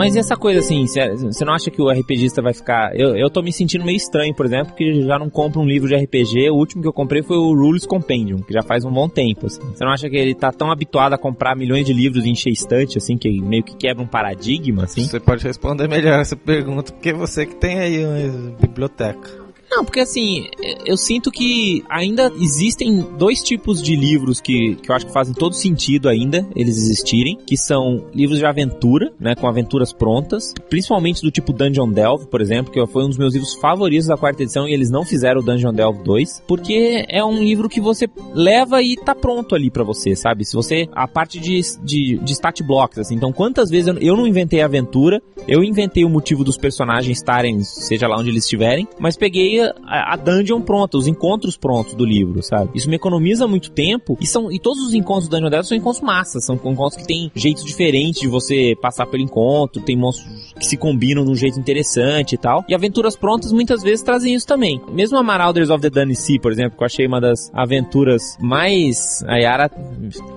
Mas 0.02 0.16
e 0.16 0.18
essa 0.18 0.36
coisa 0.36 0.58
assim, 0.60 0.86
cê- 0.86 1.14
você 1.16 1.44
não 1.44 1.52
acha 1.54 1.70
que 1.70 1.80
o 1.80 1.88
RPGista 1.90 2.42
vai 2.42 2.52
ficar. 2.52 2.90
Eu, 2.98 3.16
eu 3.16 3.30
tô 3.30 3.40
me 3.42 3.52
sentindo 3.52 3.84
meio 3.84 3.96
estranho, 3.96 4.34
por 4.34 4.44
exemplo, 4.44 4.74
que 4.74 5.02
já 5.02 5.18
não 5.18 5.30
compro 5.30 5.60
um 5.60 5.64
livro 5.64 5.88
de 5.88 5.94
RPG. 5.94 6.50
O 6.50 6.54
último 6.56 6.82
que 6.82 6.88
eu 6.88 6.92
comprei 6.92 7.22
foi 7.22 7.36
o 7.36 7.54
Rules 7.54 7.86
Compendium, 7.86 8.38
que 8.38 8.52
já 8.52 8.62
faz 8.62 8.84
um 8.84 8.90
bom 8.90 9.08
tempo, 9.08 9.46
assim. 9.46 9.62
Você 9.74 9.84
não 9.84 9.92
acha 9.92 10.10
que 10.10 10.16
ele 10.16 10.34
tá 10.34 10.50
tão 10.50 10.70
habituado 10.70 11.12
a 11.12 11.18
comprar 11.18 11.54
milhões 11.56 11.86
de 11.86 11.92
livros 11.92 12.24
e 12.26 12.30
encher 12.30 12.50
estante, 12.50 12.98
assim, 12.98 13.16
que 13.16 13.40
meio 13.40 13.62
que 13.62 13.76
quebra 13.76 14.02
um 14.02 14.06
paradigma, 14.06 14.84
assim? 14.84 15.04
Você 15.04 15.20
pode 15.20 15.44
responder 15.44 15.88
melhor 15.88 16.18
essa 16.20 16.34
pergunta, 16.36 16.92
porque 16.92 17.12
você 17.12 17.46
que 17.46 17.54
tem 17.54 17.78
aí 17.78 18.04
uma 18.04 18.50
biblioteca. 18.60 19.41
Não, 19.74 19.86
porque 19.86 20.00
assim, 20.00 20.48
eu 20.84 20.98
sinto 20.98 21.30
que 21.30 21.82
ainda 21.88 22.30
existem 22.38 23.00
dois 23.16 23.42
tipos 23.42 23.82
de 23.82 23.96
livros 23.96 24.38
que, 24.38 24.76
que 24.76 24.90
eu 24.90 24.94
acho 24.94 25.06
que 25.06 25.12
fazem 25.12 25.32
todo 25.32 25.54
sentido 25.54 26.10
ainda 26.10 26.46
eles 26.54 26.76
existirem, 26.76 27.38
que 27.38 27.56
são 27.56 28.04
livros 28.14 28.38
de 28.38 28.44
aventura, 28.44 29.10
né, 29.18 29.34
com 29.34 29.48
aventuras 29.48 29.90
prontas, 29.90 30.52
principalmente 30.68 31.22
do 31.22 31.30
tipo 31.30 31.54
Dungeon 31.54 31.90
Delve, 31.90 32.26
por 32.26 32.42
exemplo, 32.42 32.70
que 32.70 32.86
foi 32.86 33.02
um 33.02 33.08
dos 33.08 33.16
meus 33.16 33.32
livros 33.32 33.54
favoritos 33.54 34.08
da 34.08 34.16
quarta 34.18 34.42
edição 34.42 34.68
e 34.68 34.74
eles 34.74 34.90
não 34.90 35.06
fizeram 35.06 35.40
o 35.40 35.42
Dungeon 35.42 35.72
Delve 35.72 36.04
2, 36.04 36.42
porque 36.46 37.06
é 37.08 37.24
um 37.24 37.42
livro 37.42 37.66
que 37.66 37.80
você 37.80 38.06
leva 38.34 38.82
e 38.82 38.94
tá 38.94 39.14
pronto 39.14 39.54
ali 39.54 39.70
pra 39.70 39.84
você, 39.84 40.14
sabe? 40.14 40.44
Se 40.44 40.54
você, 40.54 40.86
a 40.92 41.08
parte 41.08 41.40
de, 41.40 41.62
de, 41.82 42.18
de 42.18 42.32
stat 42.34 42.62
blocks, 42.62 42.98
assim, 42.98 43.14
então 43.14 43.32
quantas 43.32 43.70
vezes 43.70 43.88
eu, 43.88 43.96
eu 43.98 44.16
não 44.18 44.26
inventei 44.26 44.60
a 44.60 44.66
aventura, 44.66 45.22
eu 45.48 45.64
inventei 45.64 46.04
o 46.04 46.10
motivo 46.10 46.44
dos 46.44 46.58
personagens 46.58 47.16
estarem, 47.16 47.64
seja 47.64 48.06
lá 48.06 48.18
onde 48.18 48.28
eles 48.28 48.44
estiverem, 48.44 48.86
mas 48.98 49.16
peguei 49.16 49.61
a, 49.84 50.14
a 50.14 50.16
dungeon 50.16 50.60
pronta, 50.60 50.96
os 50.96 51.06
encontros 51.06 51.56
prontos 51.56 51.94
do 51.94 52.04
livro, 52.04 52.42
sabe? 52.42 52.70
Isso 52.74 52.88
me 52.88 52.96
economiza 52.96 53.46
muito 53.46 53.70
tempo 53.70 54.16
e 54.20 54.26
são 54.26 54.50
e 54.50 54.58
todos 54.58 54.82
os 54.82 54.94
encontros 54.94 55.28
do 55.28 55.36
Dungeon 55.36 55.50
Delve 55.50 55.68
são 55.68 55.76
encontros 55.76 56.02
massas, 56.02 56.44
são 56.44 56.56
encontros 56.56 56.96
que 56.96 57.06
tem 57.06 57.30
jeitos 57.34 57.64
diferentes 57.64 58.20
de 58.20 58.28
você 58.28 58.74
passar 58.80 59.06
pelo 59.06 59.22
encontro, 59.22 59.82
tem 59.82 59.96
monstros 59.96 60.52
que 60.58 60.64
se 60.64 60.76
combinam 60.76 61.24
de 61.24 61.30
um 61.30 61.34
jeito 61.34 61.58
interessante 61.58 62.34
e 62.34 62.38
tal. 62.38 62.64
E 62.68 62.74
aventuras 62.74 63.16
prontas 63.16 63.52
muitas 63.52 63.82
vezes 63.82 64.02
trazem 64.02 64.34
isso 64.34 64.46
também. 64.46 64.80
Mesmo 64.92 65.18
a 65.18 65.22
Marauders 65.22 65.70
of 65.70 65.80
the 65.80 65.90
Dune 65.90 66.14
Sea, 66.14 66.40
por 66.40 66.52
exemplo, 66.52 66.76
que 66.76 66.82
eu 66.82 66.86
achei 66.86 67.06
uma 67.06 67.20
das 67.20 67.50
aventuras 67.52 68.36
mais 68.40 69.22
a 69.26 69.36
Yara, 69.36 69.70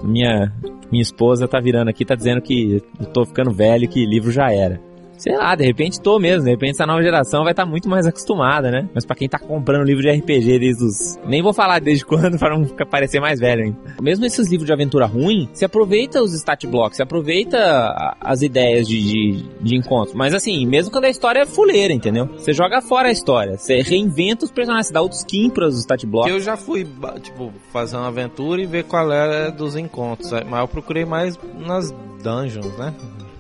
minha 0.04 0.52
minha 0.92 1.02
esposa 1.02 1.48
tá 1.48 1.60
virando 1.60 1.90
aqui, 1.90 2.06
tá 2.06 2.16
dizendo 2.16 2.42
que 2.42 2.82
eu 3.00 3.06
tô 3.08 3.26
ficando 3.26 3.52
velho, 3.52 3.88
que 3.88 4.06
livro 4.06 4.32
já 4.32 4.52
era. 4.52 4.80
Sei 5.18 5.36
lá, 5.36 5.56
de 5.56 5.64
repente 5.64 6.02
tô 6.02 6.20
mesmo. 6.20 6.44
De 6.44 6.50
repente 6.52 6.72
essa 6.72 6.86
nova 6.86 7.02
geração 7.02 7.44
vai 7.44 7.54
estar 7.54 7.66
muito 7.66 7.90
mais 7.90 8.06
acostumada, 8.06 8.70
né? 8.72 8.88
Mas 8.94 9.06
pra 9.06 9.16
quem 9.16 9.30
tá 9.30 9.40
comprando 9.40 9.84
livro 9.84 10.02
de 10.02 10.10
RPG 10.10 10.60
desde 10.60 10.84
os. 10.84 11.20
Nem 11.26 11.42
vou 11.42 11.54
falar 11.54 11.80
desde 11.80 12.06
quando 12.06 12.38
pra 12.38 12.58
não 12.58 12.66
parecer 12.66 13.20
mais 13.20 13.40
velho 13.40 13.64
ainda. 13.64 13.78
Mesmo 14.02 14.26
esses 14.26 14.50
livros 14.50 14.66
de 14.66 14.74
aventura 14.74 15.06
ruim, 15.06 15.50
se 15.54 15.66
aproveita 15.66 16.22
os 16.22 16.34
stat 16.34 16.66
blocks, 16.68 16.98
se 16.98 17.04
aproveita 17.04 18.16
as 18.20 18.42
ideias 18.42 18.88
de, 18.88 19.02
de, 19.02 19.46
de 19.62 19.76
encontro. 19.76 20.18
Mas 20.18 20.34
assim, 20.34 20.66
mesmo 20.66 20.92
quando 20.92 21.06
a 21.06 21.10
história 21.10 21.40
é 21.40 21.46
fuleira, 21.46 21.94
entendeu? 21.94 22.28
Você 22.28 22.54
joga 22.54 22.82
fora 22.82 23.10
a 23.10 23.12
história. 23.12 23.58
Você 23.58 23.82
reinventa 23.82 24.46
os 24.46 24.52
personagens, 24.52 24.88
você 24.88 24.94
dá 24.94 25.02
outros 25.02 25.22
skin 25.22 25.50
pros 25.50 25.80
stat 25.80 26.06
blocks. 26.06 26.32
Eu 26.32 26.40
já 26.40 26.58
fui, 26.58 26.88
tipo, 27.22 27.52
fazer 27.72 27.98
uma 27.98 28.08
aventura 28.08 28.62
e 28.62 28.66
ver 28.66 28.84
qual 28.84 29.12
era 29.12 29.50
dos 29.52 29.76
encontros. 29.76 30.32
Mas 30.48 30.60
eu 30.60 30.68
procurei 30.68 31.06
mais 31.06 31.40
nas 31.58 31.94
dungeons, 32.24 32.78
né? 32.78 32.94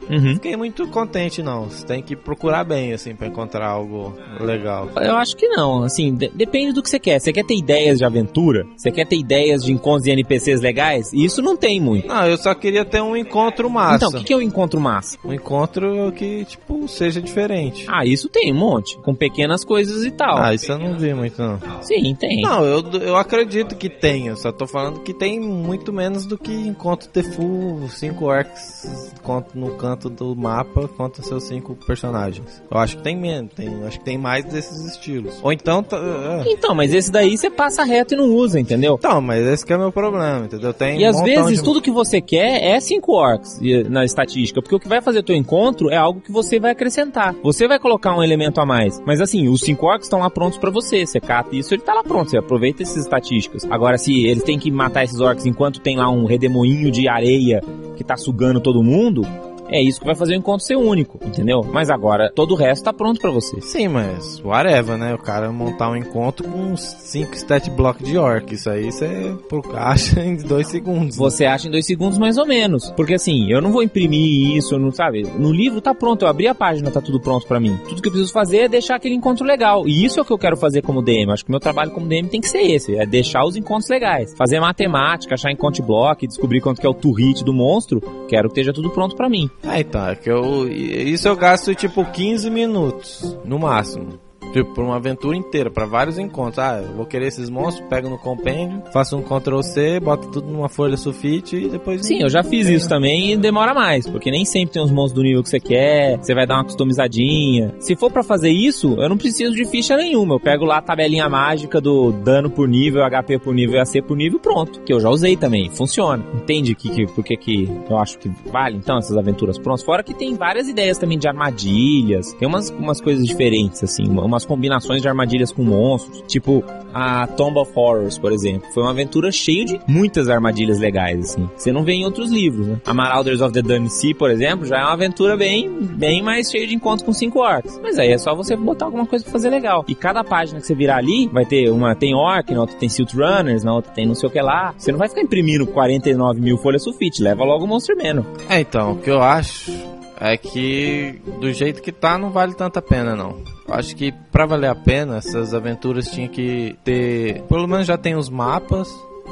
Uhum. 0.10 0.34
Fiquei 0.36 0.56
muito 0.56 0.88
contente, 0.88 1.42
não. 1.42 1.66
Você 1.66 1.86
tem 1.86 2.02
que 2.02 2.16
procurar 2.16 2.64
bem, 2.64 2.94
assim, 2.94 3.16
pra 3.16 3.28
encontrar 3.28 3.68
algo 3.68 4.16
legal. 4.40 4.90
Eu 5.02 5.16
acho 5.16 5.36
que 5.36 5.48
não, 5.48 5.84
assim, 5.84 6.14
de- 6.16 6.30
depende 6.34 6.74
do 6.74 6.82
que 6.84 6.90
você 6.90 7.00
quer. 7.00 7.20
Você 7.20 7.32
quer 7.34 7.44
ter 7.46 7.56
ideias 7.56 7.98
de 7.98 8.06
aventura? 8.06 8.66
Você 8.76 8.92
quer 8.92 9.06
ter 9.08 9.18
ideias 9.18 9.64
de 9.64 9.72
encontros 9.72 10.04
de 10.04 10.12
NPCs 10.12 10.62
legais? 10.62 11.12
Isso 11.14 11.42
não 11.42 11.56
tem 11.58 11.80
muito. 11.80 12.08
Não, 12.08 12.26
eu 12.28 12.38
só 12.38 12.54
queria 12.54 12.84
ter 12.86 13.02
um 13.02 13.16
encontro 13.16 13.70
massa. 13.70 13.96
Então, 14.06 14.10
o 14.10 14.14
que, 14.22 14.28
que 14.28 14.34
é 14.34 14.38
o 14.38 14.42
encontro 14.42 14.80
massa? 14.80 15.18
Um 15.24 15.34
encontro 15.34 16.12
que, 16.16 16.46
tipo, 16.46 16.88
seja 16.88 17.22
diferente. 17.22 17.86
Ah, 17.88 18.06
isso 18.06 18.30
tem 18.30 18.52
um 18.52 18.58
monte, 18.58 18.98
com 19.00 19.14
pequenas 19.16 19.64
coisas 19.64 20.04
e 20.04 20.12
tal. 20.12 20.38
Ah, 20.38 20.54
isso 20.54 20.72
eu 20.72 20.80
não 20.80 20.98
vi 20.98 21.14
muito, 21.14 21.42
não. 21.42 21.60
Sim, 21.82 22.16
tem. 22.16 22.42
Não, 22.42 22.64
eu, 22.64 22.84
eu 23.02 23.16
acredito 23.16 23.76
que 23.76 23.90
tenha, 23.90 24.36
só 24.36 24.52
tô 24.52 24.68
falando 24.68 25.00
que 25.02 25.14
tem 25.14 25.40
muito 25.40 25.92
menos 25.94 26.26
do 26.26 26.38
que 26.38 26.52
encontro 26.54 27.08
The 27.10 27.24
Full, 27.24 27.88
5 27.90 28.26
orcs 28.26 29.14
conto 29.24 29.58
no 29.58 29.72
canto 29.76 29.95
do 29.96 30.36
mapa 30.36 30.88
contra 30.88 31.24
seus 31.24 31.44
cinco 31.44 31.76
personagens. 31.76 32.62
Eu 32.70 32.78
acho 32.78 32.98
que 32.98 33.04
tem 33.04 33.16
menos, 33.18 33.52
tem, 33.54 33.84
acho 33.86 34.00
que 34.00 34.06
tem 34.06 34.18
mais 34.18 34.46
desses 34.46 34.86
estilos. 34.86 35.40
Ou 35.44 35.52
então, 35.52 35.82
tá, 35.84 35.98
é. 35.98 36.52
Então, 36.52 36.74
mas 36.76 36.94
esse 36.94 37.12
daí 37.12 37.38
você 37.38 37.50
passa 37.50 37.84
reto 37.84 38.14
e 38.14 38.18
não 38.18 38.30
usa, 38.36 38.60
entendeu? 38.60 38.96
então, 39.00 39.22
mas 39.22 39.46
esse 39.46 39.66
que 39.66 39.74
é 39.74 39.76
o 39.76 39.80
meu 39.80 39.92
problema, 39.92 40.46
entendeu? 40.46 40.74
Tem 40.74 41.02
E 41.02 41.06
um 41.06 41.10
às 41.10 41.22
vezes 41.22 41.58
de- 41.60 41.64
tudo 41.64 41.82
que 41.82 41.92
você 41.92 42.20
quer 42.22 42.64
é 42.64 42.80
5 42.80 43.12
orcs 43.14 43.60
na 43.90 44.04
estatística, 44.06 44.62
porque 44.62 44.76
o 44.76 44.80
que 44.80 44.88
vai 44.88 45.02
fazer 45.02 45.24
teu 45.24 45.36
encontro 45.36 45.90
é 45.90 45.98
algo 45.98 46.22
que 46.22 46.32
você 46.32 46.60
vai 46.60 46.72
acrescentar. 46.72 47.36
Você 47.44 47.68
vai 47.68 47.80
colocar 47.80 48.16
um 48.16 48.24
elemento 48.24 48.60
a 48.62 48.66
mais. 48.66 49.02
Mas 49.06 49.22
assim, 49.22 49.48
os 49.48 49.62
5 49.62 49.86
orcs 49.86 50.06
estão 50.06 50.20
lá 50.20 50.30
prontos 50.30 50.58
pra 50.58 50.70
você. 50.72 51.06
Você 51.06 51.20
cata 51.20 51.56
isso, 51.56 51.74
ele 51.74 51.82
tá 51.82 51.94
lá 51.94 52.04
pronto. 52.04 52.30
Você 52.30 52.38
aproveita 52.38 52.84
essas 52.84 52.98
estatísticas. 52.98 53.66
Agora, 53.70 53.98
se 53.98 54.26
eles 54.26 54.44
têm 54.44 54.58
que 54.60 54.70
matar 54.72 55.04
esses 55.04 55.20
orcs 55.20 55.46
enquanto 55.46 55.80
tem 55.80 55.98
lá 55.98 56.10
um 56.10 56.26
redemoinho 56.26 56.92
de 56.92 57.08
areia 57.08 57.62
que 57.96 58.04
tá 58.04 58.18
sugando 58.18 58.60
todo 58.60 58.84
mundo, 58.84 59.22
é 59.70 59.82
isso 59.82 60.00
que 60.00 60.06
vai 60.06 60.16
fazer 60.16 60.34
o 60.34 60.38
encontro 60.38 60.66
ser 60.66 60.76
único, 60.76 61.20
entendeu? 61.26 61.64
Mas 61.64 61.90
agora, 61.90 62.32
todo 62.34 62.52
o 62.54 62.58
resto 62.58 62.84
tá 62.84 62.94
pronto 62.94 63.20
pra 63.20 63.32
você. 63.32 63.60
Sim, 63.62 63.88
mas 63.88 64.40
whatever, 64.44 64.98
né? 64.98 65.14
O 65.14 65.18
cara 65.18 65.52
montar 65.52 65.90
um 65.90 65.96
encontro 65.96 66.48
com 66.48 66.60
uns 66.60 66.82
5 66.82 67.34
stat 67.36 67.70
block 67.72 68.04
de 68.04 68.18
orc. 68.18 68.54
Isso 68.54 68.70
aí 68.70 68.92
você 68.92 69.36
caixa 69.72 70.22
em 70.22 70.36
2 70.36 70.68
segundos. 70.68 71.16
Você 71.16 71.46
acha 71.46 71.68
em 71.68 71.72
dois 71.72 71.86
segundos 71.86 72.18
mais 72.18 72.38
ou 72.38 72.46
menos. 72.46 72.92
Porque 72.92 73.16
assim, 73.16 73.52
eu 73.52 73.62
não 73.62 73.72
vou 73.72 73.84
imprimir 73.84 74.56
isso, 74.56 74.78
não 74.78 74.92
sabe? 74.92 75.24
No 75.24 75.52
livro 75.52 75.82
tá 75.82 75.94
pronto, 75.94 76.24
eu 76.24 76.30
abri 76.30 76.48
a 76.48 76.56
página, 76.56 76.92
tá 76.92 77.02
tudo 77.02 77.20
pronto 77.20 77.48
pra 77.48 77.60
mim. 77.60 77.78
Tudo 77.88 78.02
que 78.02 78.08
eu 78.08 78.12
preciso 78.12 78.34
fazer 78.34 78.58
é 78.58 78.68
deixar 78.68 78.96
aquele 78.96 79.16
encontro 79.16 79.46
legal. 79.46 79.88
E 79.88 80.06
isso 80.06 80.20
é 80.20 80.22
o 80.22 80.26
que 80.26 80.34
eu 80.34 80.38
quero 80.38 80.58
fazer 80.58 80.82
como 80.82 81.02
DM. 81.02 81.32
Acho 81.32 81.44
que 81.44 81.50
o 81.50 81.54
meu 81.54 81.60
trabalho 81.60 81.92
como 81.92 82.08
DM 82.08 82.28
tem 82.28 82.42
que 82.42 82.48
ser 82.48 82.62
esse, 82.62 82.96
é 82.96 83.06
deixar 83.06 83.46
os 83.46 83.56
encontros 83.56 83.90
legais. 83.90 84.34
Fazer 84.38 84.60
matemática, 84.60 85.36
achar 85.36 85.52
encontro 85.52 85.84
block, 85.84 86.28
descobrir 86.28 86.62
quanto 86.62 86.80
que 86.82 86.88
é 86.88 86.90
o 86.90 86.94
to 86.94 87.12
hit 87.12 87.44
do 87.44 87.54
monstro. 87.54 88.02
Quero 88.28 88.50
que 88.50 88.60
esteja 88.60 88.74
tudo 88.74 88.90
pronto 88.90 89.16
pra 89.16 89.30
mim. 89.30 89.50
É, 89.64 89.80
então, 89.80 90.16
que 90.16 90.30
eu. 90.30 90.68
Isso 90.68 91.28
eu 91.28 91.36
gasto 91.36 91.74
tipo 91.74 92.06
15 92.06 92.50
minutos, 92.50 93.38
no 93.44 93.58
máximo. 93.60 94.20
Tipo, 94.56 94.74
por 94.74 94.86
uma 94.86 94.96
aventura 94.96 95.36
inteira, 95.36 95.70
pra 95.70 95.86
vários 95.86 96.18
encontros. 96.18 96.60
Ah, 96.60 96.82
eu 96.82 96.94
vou 96.96 97.06
querer 97.06 97.28
esses 97.28 97.50
monstros, 97.50 97.86
pego 97.90 98.08
no 98.10 98.18
compêndio, 98.18 98.82
faço 98.94 99.18
um 99.18 99.22
Ctrl 99.22 99.62
C, 99.62 100.00
boto 100.00 100.30
tudo 100.32 100.48
numa 100.50 100.70
folha 100.70 100.96
sulfite 100.96 101.58
e 101.58 101.68
depois. 101.68 102.06
Sim, 102.06 102.22
eu 102.22 102.30
já 102.30 102.42
fiz 102.42 102.70
isso 102.70 102.88
também 102.88 103.34
e 103.34 103.38
demora 103.38 103.74
mais, 103.74 104.08
porque 104.08 104.32
nem 104.32 104.46
sempre 104.46 104.72
tem 104.76 104.82
os 104.82 104.92
monstros 104.92 105.14
do 105.14 105.24
nível 105.24 105.44
que 105.44 105.50
você 105.50 105.60
quer, 105.60 106.18
você 106.20 106.34
vai 106.34 106.48
dar 106.48 106.56
uma 106.56 106.64
customizadinha. 106.64 107.76
Se 107.80 107.98
for 107.98 108.10
pra 108.10 108.24
fazer 108.24 108.50
isso, 108.50 108.96
eu 108.98 109.10
não 109.10 109.18
preciso 109.18 109.54
de 109.54 109.66
ficha 109.66 109.98
nenhuma. 109.98 110.36
Eu 110.36 110.40
pego 110.40 110.64
lá 110.64 110.78
a 110.78 110.82
tabelinha 110.82 111.28
mágica 111.28 111.82
do 111.82 112.14
dano 112.14 112.50
por 112.50 112.66
nível, 112.66 113.04
HP 113.04 113.38
por 113.40 113.54
nível 113.54 113.76
e 113.76 113.80
AC 113.80 114.02
por 114.08 114.16
nível, 114.16 114.40
pronto. 114.40 114.80
Que 114.84 114.94
eu 114.94 115.02
já 115.02 115.10
usei 115.10 115.36
também, 115.36 115.70
funciona. 115.70 116.24
Entende 116.34 116.74
que, 116.76 116.90
que, 116.90 117.06
por 117.08 117.26
que 117.26 117.36
que 117.36 117.70
eu 117.90 117.98
acho 117.98 118.18
que 118.20 118.32
vale 118.50 118.78
então 118.78 118.98
essas 119.00 119.18
aventuras 119.18 119.58
prontas? 119.60 119.84
Fora 119.84 120.02
que 120.02 120.14
tem 120.14 120.34
várias 120.36 120.70
ideias 120.70 120.98
também 120.98 121.18
de 121.20 121.28
armadilhas, 121.28 122.32
tem 122.34 122.48
umas, 122.48 122.70
umas 122.70 123.02
coisas 123.02 123.26
diferentes, 123.28 123.84
assim, 123.84 124.08
uma- 124.08 124.24
combinações 124.46 125.02
de 125.02 125.08
armadilhas 125.08 125.52
com 125.52 125.64
monstros, 125.64 126.24
tipo 126.28 126.64
a 126.94 127.28
Tomb 127.28 127.60
of 127.60 127.72
Horrors, 127.76 128.18
por 128.18 128.32
exemplo. 128.32 128.70
Foi 128.74 128.84
uma 128.84 128.92
aventura 128.92 129.30
cheia 129.32 129.66
de 129.66 129.82
muitas 129.86 130.30
armadilhas 130.30 130.80
legais, 130.80 131.20
assim. 131.20 131.50
Você 131.56 131.72
não 131.72 131.84
vê 131.84 131.92
em 131.94 132.06
outros 132.06 132.32
livros, 132.32 132.68
né? 132.68 132.80
A 132.86 132.94
Marauders 132.94 133.42
of 133.42 133.54
the 133.54 133.62
Dun 133.62 133.90
Sea, 133.90 134.16
por 134.16 134.32
exemplo, 134.32 134.66
já 134.66 134.78
é 134.78 134.82
uma 134.82 134.94
aventura 134.94 135.36
bem, 135.36 135.70
bem 135.70 136.24
mais 136.24 136.50
cheia 136.50 136.66
de 136.66 136.74
encontros 136.74 137.06
com 137.06 137.12
cinco 137.12 137.40
orcs. 137.40 137.80
Mas 137.84 138.00
aí 138.00 138.12
é 138.12 138.18
só 138.18 138.34
você 138.34 138.56
botar 138.56 138.86
alguma 138.86 139.06
coisa 139.06 139.26
pra 139.26 139.34
fazer 139.34 139.50
legal. 139.50 139.84
E 139.88 139.94
cada 139.94 140.24
página 140.24 140.62
que 140.62 140.68
você 140.68 140.74
virar 140.74 140.98
ali, 140.98 141.28
vai 141.28 141.46
ter 141.46 141.70
uma 141.70 141.94
tem 141.96 142.16
orc, 142.16 142.54
na 142.54 142.62
outra 142.62 142.78
tem 142.78 142.88
Silt 142.88 143.14
Runners, 143.14 143.64
na 143.64 143.74
outra 143.74 143.92
tem 143.92 144.06
não 144.06 144.16
sei 144.16 144.30
o 144.30 144.32
que 144.32 144.42
lá. 144.42 144.74
Você 144.78 144.92
não 144.92 145.00
vai 145.00 145.10
ficar 145.10 145.22
imprimindo 145.22 145.68
49 145.68 146.40
mil 146.40 146.58
folhas 146.58 146.84
sulfite, 146.84 147.22
leva 147.22 147.44
logo 147.44 147.66
o 147.66 147.68
Monster 147.68 147.98
Manor. 147.98 148.26
É, 148.50 148.62
então, 148.62 148.94
o 148.94 148.98
que 148.98 149.10
eu 149.10 149.22
acho 149.22 149.72
é 150.20 150.38
que 150.38 151.20
do 151.42 151.52
jeito 151.52 151.82
que 151.82 151.92
tá 151.92 152.18
não 152.18 152.30
vale 152.30 152.54
tanta 152.54 152.82
pena 152.82 153.16
não. 153.16 153.55
Acho 153.68 153.96
que 153.96 154.12
pra 154.32 154.46
valer 154.46 154.70
a 154.70 154.76
pena 154.76 155.18
essas 155.18 155.54
aventuras 155.54 156.06
tinha 156.10 156.28
que 156.28 156.76
ter, 156.84 157.42
pelo 157.44 157.68
menos 157.68 157.88
já 157.88 157.98
tem 157.98 158.16
os 158.16 158.30
mapas, 158.30 158.88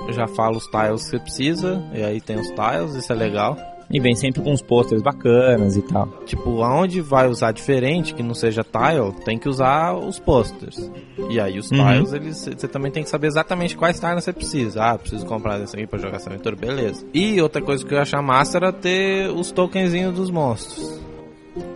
já 0.09 0.27
fala 0.27 0.57
os 0.57 0.65
tiles 0.67 1.03
que 1.03 1.09
você 1.11 1.19
precisa, 1.19 1.83
e 1.93 2.03
aí 2.03 2.19
tem 2.19 2.39
os 2.39 2.47
tiles, 2.47 2.95
isso 2.95 3.11
é 3.11 3.15
legal. 3.15 3.55
E 3.91 3.99
vem 3.99 4.15
sempre 4.15 4.41
com 4.41 4.51
uns 4.51 4.61
posters 4.61 5.03
bacanas 5.03 5.75
e 5.77 5.81
tal. 5.83 6.07
Tipo, 6.25 6.63
aonde 6.63 6.99
vai 6.99 7.27
usar 7.27 7.51
diferente, 7.51 8.15
que 8.15 8.23
não 8.23 8.33
seja 8.33 8.63
tile, 8.63 9.11
tem 9.23 9.37
que 9.37 9.47
usar 9.47 9.93
os 9.93 10.17
posters. 10.17 10.89
E 11.29 11.39
aí 11.39 11.59
os 11.59 11.69
Uhum. 11.69 11.77
tiles, 11.77 12.13
eles 12.13 12.37
você 12.57 12.67
também 12.67 12.91
tem 12.91 13.03
que 13.03 13.09
saber 13.09 13.27
exatamente 13.27 13.77
quais 13.77 13.99
tiles 13.99 14.23
você 14.23 14.33
precisa. 14.33 14.81
Ah, 14.81 14.97
preciso 14.97 15.25
comprar 15.27 15.61
esse 15.61 15.75
aqui 15.75 15.85
pra 15.85 15.99
jogar 15.99 16.15
essa 16.15 16.29
aventura, 16.29 16.55
beleza. 16.55 17.05
E 17.13 17.39
outra 17.39 17.61
coisa 17.61 17.85
que 17.85 17.93
eu 17.93 17.97
ia 17.97 18.01
achar 18.01 18.21
massa 18.23 18.57
era 18.57 18.71
ter 18.71 19.29
os 19.29 19.51
tokenzinhos 19.51 20.15
dos 20.15 20.31
monstros. 20.31 20.99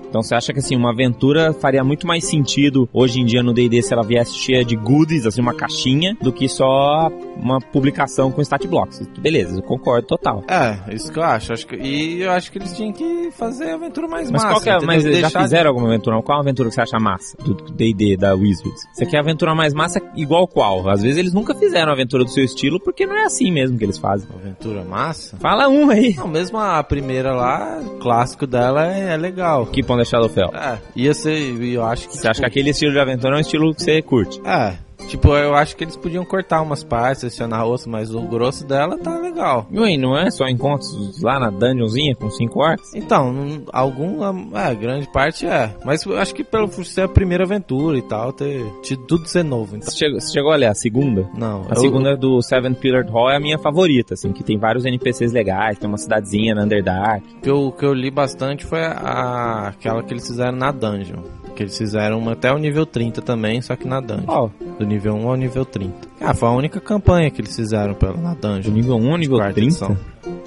Então 0.10 0.22
você 0.24 0.36
acha 0.36 0.54
que 0.54 0.60
assim, 0.60 0.76
uma 0.76 0.92
aventura 0.92 1.54
faria 1.54 1.84
muito 1.84 2.08
mais 2.08 2.26
sentido 2.26 2.88
hoje 2.94 3.20
em 3.20 3.26
dia 3.26 3.44
no 3.44 3.54
D&D 3.54 3.82
se 3.82 3.94
ela 3.94 4.04
viesse 4.04 4.36
cheia 4.36 4.64
de 4.64 4.76
goodies, 4.76 5.26
assim, 5.26 5.42
uma 5.42 5.54
caixinha, 5.54 6.16
do 6.22 6.32
que 6.32 6.48
só 6.48 7.10
uma 7.36 7.60
publicação 7.60 8.32
com 8.32 8.42
stat 8.42 8.68
blocks. 8.68 9.08
Beleza, 9.20 9.58
eu 9.58 9.64
concordo 9.64 10.08
total. 10.08 10.44
É, 10.48 10.94
isso 10.94 11.12
que 11.12 11.20
eu 11.20 11.24
acho. 11.24 11.54
acho 11.54 11.68
que, 11.68 11.76
e 11.76 12.22
eu 12.22 12.32
acho 12.32 12.52
que 12.52 12.58
eles 12.58 12.76
tinham 12.76 12.92
que 12.94 13.30
fazer 13.32 13.72
a 13.72 13.76
aventura 13.76 14.08
mais 14.08 14.32
Mas 14.32 14.44
massa. 14.44 14.54
qual 14.56 14.62
que 14.62 14.70
é, 14.70 14.80
mas 14.86 15.04
já 15.04 15.10
Deixar- 15.10 15.42
fizeram 15.44 15.70
alguma 15.70 15.88
aventura? 15.88 16.22
Qual 16.22 16.40
aventura 16.40 16.70
que 16.70 16.76
você 16.76 16.82
acha 16.82 17.00
massa 17.00 17.38
do 17.44 17.54
D&D, 17.74 18.18
da 18.18 18.34
Wizards? 18.34 18.82
Você 18.94 19.06
quer 19.06 19.20
aventura 19.20 19.54
mais 19.54 19.74
massa 19.74 20.02
igual 20.16 20.48
qual? 20.48 20.90
Às 20.90 21.02
vezes 21.04 21.18
eles 21.18 21.34
nunca 21.34 21.54
fizeram 21.54 21.92
aventura 21.92 22.24
do 22.24 22.30
seu 22.32 22.44
estilo 22.44 22.80
porque 22.80 23.06
não 23.06 23.16
é 23.16 23.26
assim 23.26 23.52
mesmo 23.52 23.78
que 23.78 23.84
eles 23.84 23.98
fazem. 23.98 24.28
Aventura 24.34 24.84
massa? 24.84 25.38
Fala 25.38 25.68
um 25.68 25.90
aí. 25.90 26.16
Não, 26.16 26.28
mesmo 26.28 26.58
a 26.58 26.82
primeira 26.84 27.34
lá, 27.34 27.80
o 27.86 27.98
clássico 28.00 28.48
dela 28.48 28.88
é, 28.92 29.14
é 29.14 29.18
legal. 29.18 29.66
Keep 29.68 29.92
on 29.92 29.97
the 29.98 30.06
Shadowfell. 30.06 30.52
É, 30.54 30.80
ia 30.96 31.14
ser, 31.14 31.62
eu 31.62 31.84
acho 31.84 32.08
que... 32.08 32.18
Você 32.18 32.28
acha 32.28 32.40
que 32.40 32.46
tipo, 32.46 32.48
aquele 32.48 32.70
estilo 32.72 32.92
de 32.92 33.00
aventura 33.00 33.36
é 33.36 33.38
um 33.38 33.42
estilo 33.42 33.74
que 33.74 33.84
você 33.84 34.02
curte? 34.02 34.40
É, 34.46 34.78
tipo, 35.08 35.30
eu 35.36 35.56
acho 35.56 35.76
que 35.76 35.84
eles 35.84 35.96
podiam 35.96 36.24
cortar 36.26 36.62
umas 36.62 36.84
partes, 36.84 37.24
adicionar 37.24 37.64
outras, 37.66 37.88
mas 37.88 38.14
o 38.14 38.22
grosso 38.22 38.66
dela 38.66 38.98
tá 38.98 39.18
legal. 39.20 39.68
E 39.72 39.98
não 39.98 40.18
é 40.18 40.30
só 40.30 40.48
encontros 40.48 41.22
lá 41.22 41.40
na 41.40 41.50
dungeonzinha 41.50 42.16
com 42.16 42.30
cinco 42.30 42.60
orcs? 42.60 42.94
Então, 42.94 43.32
não- 43.32 43.64
algum, 43.72 44.20
é, 44.58 44.76
grande 44.76 45.12
parte 45.12 45.46
é. 45.46 45.74
Mas 45.86 46.04
eu 46.06 46.18
acho 46.18 46.34
que 46.36 46.44
pelo 46.44 46.68
ser 46.84 47.02
a 47.02 47.08
primeira 47.08 47.44
aventura 47.44 47.98
e 47.98 48.02
tal, 48.02 48.32
ter, 48.34 48.64
ter 48.88 48.98
tudo 48.98 49.28
ser 49.28 49.44
novo. 49.44 49.76
Então, 49.76 49.90
Você 49.90 49.98
chegou, 49.98 50.20
você 50.20 50.32
chegou 50.34 50.52
a 50.52 50.56
ler 50.56 50.68
a 50.68 50.74
segunda? 50.76 51.28
não, 51.38 51.62
A 51.70 51.74
eu- 51.74 51.78
segunda 51.82 52.16
do 52.16 52.42
Seven 52.42 52.74
Pillared 52.74 53.12
Hall 53.12 53.30
é 53.30 53.36
a 53.36 53.40
minha 53.40 53.58
favorita, 53.58 54.14
assim, 54.14 54.32
que 54.32 54.44
tem 54.44 54.58
vários 54.58 54.86
NPCs 54.86 55.32
legais, 55.32 55.78
tem 55.80 55.88
uma 55.88 55.98
cidadezinha 55.98 56.54
na 56.56 56.64
Underdark. 56.64 57.24
O 57.38 57.42
que 57.42 57.50
eu, 57.50 57.72
que 57.72 57.86
eu 57.86 57.94
li 57.94 58.12
bastante 58.12 58.66
foi 58.66 58.84
a, 58.84 59.70
aquela 59.70 60.04
que 60.04 60.14
eles 60.14 60.28
fizeram 60.28 60.58
na 60.58 60.72
dungeon. 60.72 61.22
Que 61.56 61.64
eles 61.64 61.76
fizeram 61.78 62.20
uma 62.20 62.34
até 62.34 62.52
o 62.54 62.58
nível 62.60 62.86
30 62.86 63.20
também, 63.22 63.62
só 63.64 63.76
que 63.76 63.88
na 63.88 64.00
dungeon. 64.00 64.26
Ó, 64.28 64.50
Do 64.78 64.86
nível 64.86 64.97
1 65.16 65.30
ao 65.30 65.36
nível 65.36 65.66
30. 65.66 65.94
Ah, 66.22 66.34
foi 66.34 66.50
a 66.50 66.52
única 66.52 66.80
campanha 66.82 67.30
que 67.30 67.42
eles 67.42 67.56
fizeram 67.56 67.94
pela, 67.94 68.14
na 68.18 68.34
do 68.34 68.42
dungeon. 68.42 68.72
nível 68.74 68.96
1 68.96 69.18
nível 69.18 69.38
Quarta 69.38 69.54
30? 69.56 69.68
edição. 69.68 69.98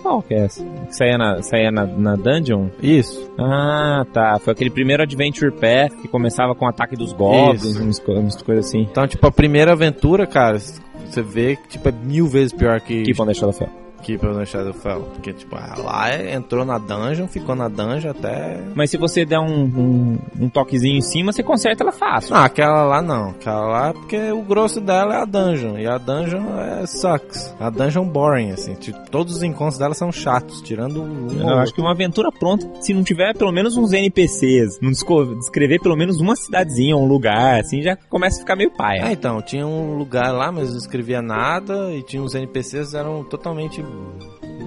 Qual 0.02 0.23
que 0.23 0.35
é 0.35 0.45
essa? 0.45 0.64
Que 0.64 0.97
saía 0.97 1.19
na, 1.19 1.42
saía 1.42 1.71
na, 1.71 1.87
na 1.87 2.16
dungeon? 2.16 2.69
Isso. 2.83 3.30
Ah, 3.38 4.04
tá. 4.12 4.38
Foi 4.38 4.52
aquele 4.52 4.71
primeiro 4.71 5.02
Adventure 5.02 5.52
Path 5.52 6.00
que 6.00 6.09
começava 6.09 6.54
com 6.54 6.64
o 6.64 6.69
ataque 6.69 6.97
dos 6.97 7.12
goblins, 7.12 7.76
umas, 7.76 7.99
co- 7.99 8.12
umas 8.12 8.42
coisas 8.42 8.66
assim. 8.66 8.80
Então, 8.90 9.07
tipo, 9.07 9.26
a 9.26 9.30
primeira 9.33 9.73
aventura, 9.73 10.26
cara, 10.26 10.59
você 10.59 11.23
vê 11.23 11.57
que 11.57 11.69
tipo, 11.69 11.88
é 11.88 11.92
mil 11.92 12.26
vezes 12.26 12.52
pior 12.52 12.80
que. 12.80 13.02
Keep 13.02 13.21
on 13.23 13.26
the 13.26 13.35
Shadowfell. 13.35 13.69
Keeper 14.00 14.30
of 14.30 14.38
the 14.38 14.47
Shadowfell. 14.47 15.02
Porque, 15.12 15.33
tipo, 15.33 15.57
lá 15.57 16.14
entrou 16.14 16.64
na 16.64 16.78
dungeon, 16.78 17.26
ficou 17.26 17.54
na 17.54 17.69
dungeon 17.69 18.11
até... 18.11 18.61
Mas 18.75 18.90
se 18.90 18.97
você 18.97 19.25
der 19.25 19.38
um, 19.38 19.64
um, 19.64 20.19
um 20.40 20.49
toquezinho 20.49 20.97
em 20.97 21.02
cima, 21.02 21.33
você 21.33 21.42
conserta 21.42 21.85
ela 21.85 21.92
fácil. 21.92 22.35
Não, 22.35 22.42
aquela 22.42 22.83
lá 22.85 23.02
não. 23.02 23.30
Aquela 23.30 23.66
lá 23.66 23.88
é 23.88 23.92
porque 23.92 24.33
o 24.33 24.42
grosso 24.42 24.80
dela 24.80 25.14
é 25.14 25.23
a 25.23 25.25
dungeon. 25.25 25.78
E 25.78 25.87
a 25.87 25.99
dungeon 25.99 26.59
é 26.59 26.87
sucks. 26.87 27.54
A 27.61 27.71
dungeon 27.71 28.07
boring, 28.07 28.50
assim. 28.50 28.75
Tipo, 28.75 28.99
todos 29.11 29.37
os 29.37 29.42
encontros 29.42 29.78
dela 29.78 29.95
são 29.95 30.11
chatos, 30.11 30.61
tirando 30.62 31.02
um 31.02 31.28
Eu 31.40 31.59
acho 31.59 31.75
que 31.75 31.80
uma 31.80 31.92
aventura 31.92 32.30
pronta, 32.33 32.69
se 32.80 32.92
não 32.92 33.02
tiver 33.02 33.35
pelo 33.37 33.52
menos 33.52 33.76
uns 33.76 33.92
NPCs, 33.92 34.78
não 34.80 34.90
descrever 34.90 35.80
pelo 35.80 35.97
menos 35.97 36.21
uma 36.21 36.37
cidadezinha, 36.37 36.97
um 36.97 37.07
lugar, 37.07 37.61
assim, 37.61 37.83
já 37.83 37.97
começa 37.97 38.37
a 38.37 38.40
ficar 38.40 38.57
meio 38.57 38.71
paia. 38.71 39.04
Ah, 39.04 39.12
então, 39.12 39.40
tinha 39.42 39.66
um 39.66 39.97
lugar 39.97 40.33
lá, 40.33 40.50
mas 40.50 40.71
não 40.71 40.78
escrevia 40.78 41.23
nada, 41.23 41.92
e 41.92 42.02
tinha 42.02 42.23
uns 42.23 42.35
NPCs 42.35 42.90
que 42.90 42.97
eram 42.97 43.25
totalmente 43.25 43.83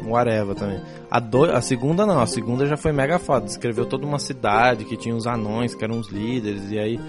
whatever 0.06 0.56
também. 0.56 0.80
A, 1.10 1.20
do, 1.20 1.46
a 1.46 1.62
segunda 1.62 2.06
não, 2.06 2.20
a 2.20 2.26
segunda 2.26 2.66
já 2.66 2.78
foi 2.78 2.92
mega 2.92 3.20
foda, 3.20 3.46
descreveu 3.46 3.86
toda 3.86 4.06
uma 4.06 4.20
cidade 4.20 4.86
que 4.86 4.98
tinha 4.98 5.16
uns 5.16 5.28
anões, 5.28 5.76
que 5.76 5.84
eram 5.84 6.00
os 6.00 6.10
líderes, 6.10 6.72
e 6.72 6.80
aí 6.80 7.00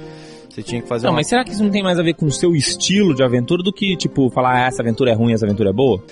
você 0.48 0.62
tinha 0.62 0.80
que 0.80 0.86
fazer 0.86 1.06
Não, 1.06 1.12
uma... 1.12 1.18
mas 1.18 1.28
será 1.28 1.42
que 1.42 1.50
isso 1.50 1.64
não 1.64 1.70
tem 1.70 1.82
mais 1.82 1.98
a 1.98 2.02
ver 2.02 2.14
com 2.14 2.26
o 2.26 2.32
seu 2.32 2.54
estilo 2.54 3.14
de 3.14 3.24
aventura 3.24 3.62
do 3.62 3.72
que, 3.72 3.96
tipo, 3.96 4.30
falar, 4.30 4.54
ah, 4.54 4.66
essa 4.66 4.82
aventura 4.82 5.10
é 5.10 5.14
ruim, 5.14 5.32
essa 5.32 5.44
aventura 5.44 5.70
é 5.70 5.72
boa? 5.72 6.02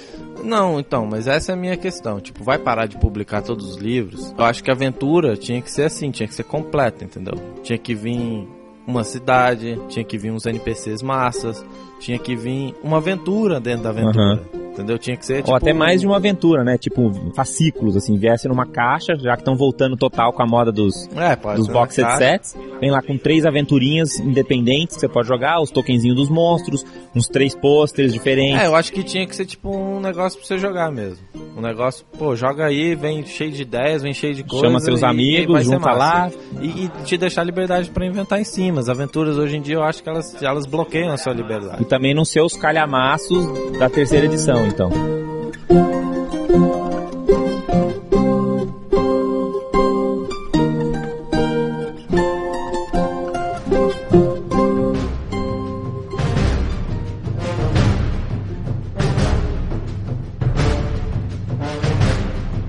Não, 0.43 0.81
então, 0.81 1.07
mas 1.07 1.29
essa 1.29 1.53
é 1.53 1.55
a 1.55 1.57
minha 1.57 1.77
questão. 1.77 2.21
Tipo, 2.21 2.43
vai 2.43 2.59
parar 2.59 2.87
de 2.87 2.99
publicar 2.99 3.43
todos 3.43 3.71
os 3.71 3.77
livros? 3.77 4.35
Eu 4.37 4.45
acho 4.45 4.65
que 4.65 4.71
a 4.71 4.75
aventura 4.75 5.37
tinha 5.37 5.63
que 5.63 5.71
ser 5.71 5.85
assim, 5.85 6.11
tinha 6.11 6.27
que 6.27 6.35
ser 6.35 6.43
completa, 6.43 7.05
entendeu? 7.05 7.35
Tinha 7.63 7.79
que 7.79 7.95
vir 7.95 8.49
uma 8.85 9.05
cidade, 9.05 9.81
tinha 9.89 10.05
que 10.05 10.19
vir 10.19 10.33
uns 10.33 10.45
NPCs 10.45 11.03
massas, 11.03 11.65
tinha 12.01 12.19
que 12.19 12.35
vir 12.35 12.75
uma 12.83 12.97
aventura 12.97 13.61
dentro 13.61 13.85
da 13.85 13.91
aventura. 13.91 14.41
Entendeu? 14.73 14.99
Tinha 14.99 15.17
que 15.17 15.27
ser 15.27 15.37
tipo. 15.39 15.51
Ou 15.51 15.57
até 15.57 15.73
mais 15.73 16.01
de 16.01 16.07
uma 16.07 16.17
aventura, 16.17 16.65
né? 16.65 16.79
Tipo, 16.79 17.13
fascículos, 17.37 17.97
assim, 17.97 18.17
viesse 18.17 18.49
numa 18.49 18.67
caixa, 18.67 19.15
já 19.17 19.35
que 19.35 19.43
estão 19.43 19.55
voltando 19.55 19.97
total 19.97 20.33
com 20.33 20.43
a 20.43 20.47
moda 20.47 20.73
dos, 20.73 20.95
É, 21.15 21.37
dos 21.57 21.69
box 21.69 21.95
set 21.95 22.17
sets. 22.17 22.57
Vem 22.81 22.91
lá 22.91 23.03
com 23.03 23.17
três 23.19 23.45
aventurinhas 23.45 24.19
independentes 24.19 24.97
que 24.97 25.01
você 25.01 25.09
pode 25.09 25.29
jogar, 25.29 25.61
os 25.61 25.71
tokenzinhos 25.71 26.17
dos 26.17 26.29
monstros, 26.31 26.85
uns 27.15 27.29
três 27.29 27.55
posters 27.55 28.13
diferentes. 28.13 28.61
É, 28.63 28.67
eu 28.67 28.75
acho 28.75 28.93
que 28.93 29.03
tinha 29.03 29.27
que 29.27 29.37
ser 29.37 29.45
tipo 29.47 29.77
um 29.77 30.01
negócio 30.01 30.39
pra 30.39 30.47
você 30.49 30.59
jogar 30.59 30.91
mesmo. 30.91 31.19
Um 31.57 31.61
negócio, 31.61 32.05
pô, 32.19 32.35
joga 32.35 32.65
aí, 32.65 32.95
vem 32.95 33.25
cheio 33.27 33.53
de 33.53 33.63
ideias, 33.63 34.03
vem 34.03 34.15
cheio 34.15 34.35
de 34.35 34.43
coisas. 34.43 34.67
Chama 34.67 34.81
seus 34.81 35.01
e- 35.01 35.05
e 35.05 35.07
amigos, 35.07 35.59
ser 35.59 35.65
junta 35.65 35.93
lá. 35.93 36.31
E, 36.63 36.85
e 36.85 36.89
te 37.05 37.19
deixar 37.19 37.45
liberdade 37.45 37.91
pra 37.91 38.07
inventar 38.07 38.41
em 38.41 38.45
cima. 38.45 38.81
As 38.81 38.89
aventuras 38.89 39.37
hoje 39.37 39.57
em 39.59 39.61
dia 39.61 39.75
eu 39.75 39.83
acho 39.83 40.03
que 40.03 40.09
elas, 40.09 40.43
elas 40.43 40.65
bloqueiam 40.65 41.13
a 41.13 41.19
sua 41.19 41.35
liberdade. 41.35 41.83
E 41.83 41.85
também 41.85 42.15
não 42.15 42.25
ser 42.25 42.41
os 42.41 42.55
calhamaços 42.57 43.47
da 43.79 43.89
terceira 43.91 44.27
edição, 44.27 44.62
então. 44.67 44.91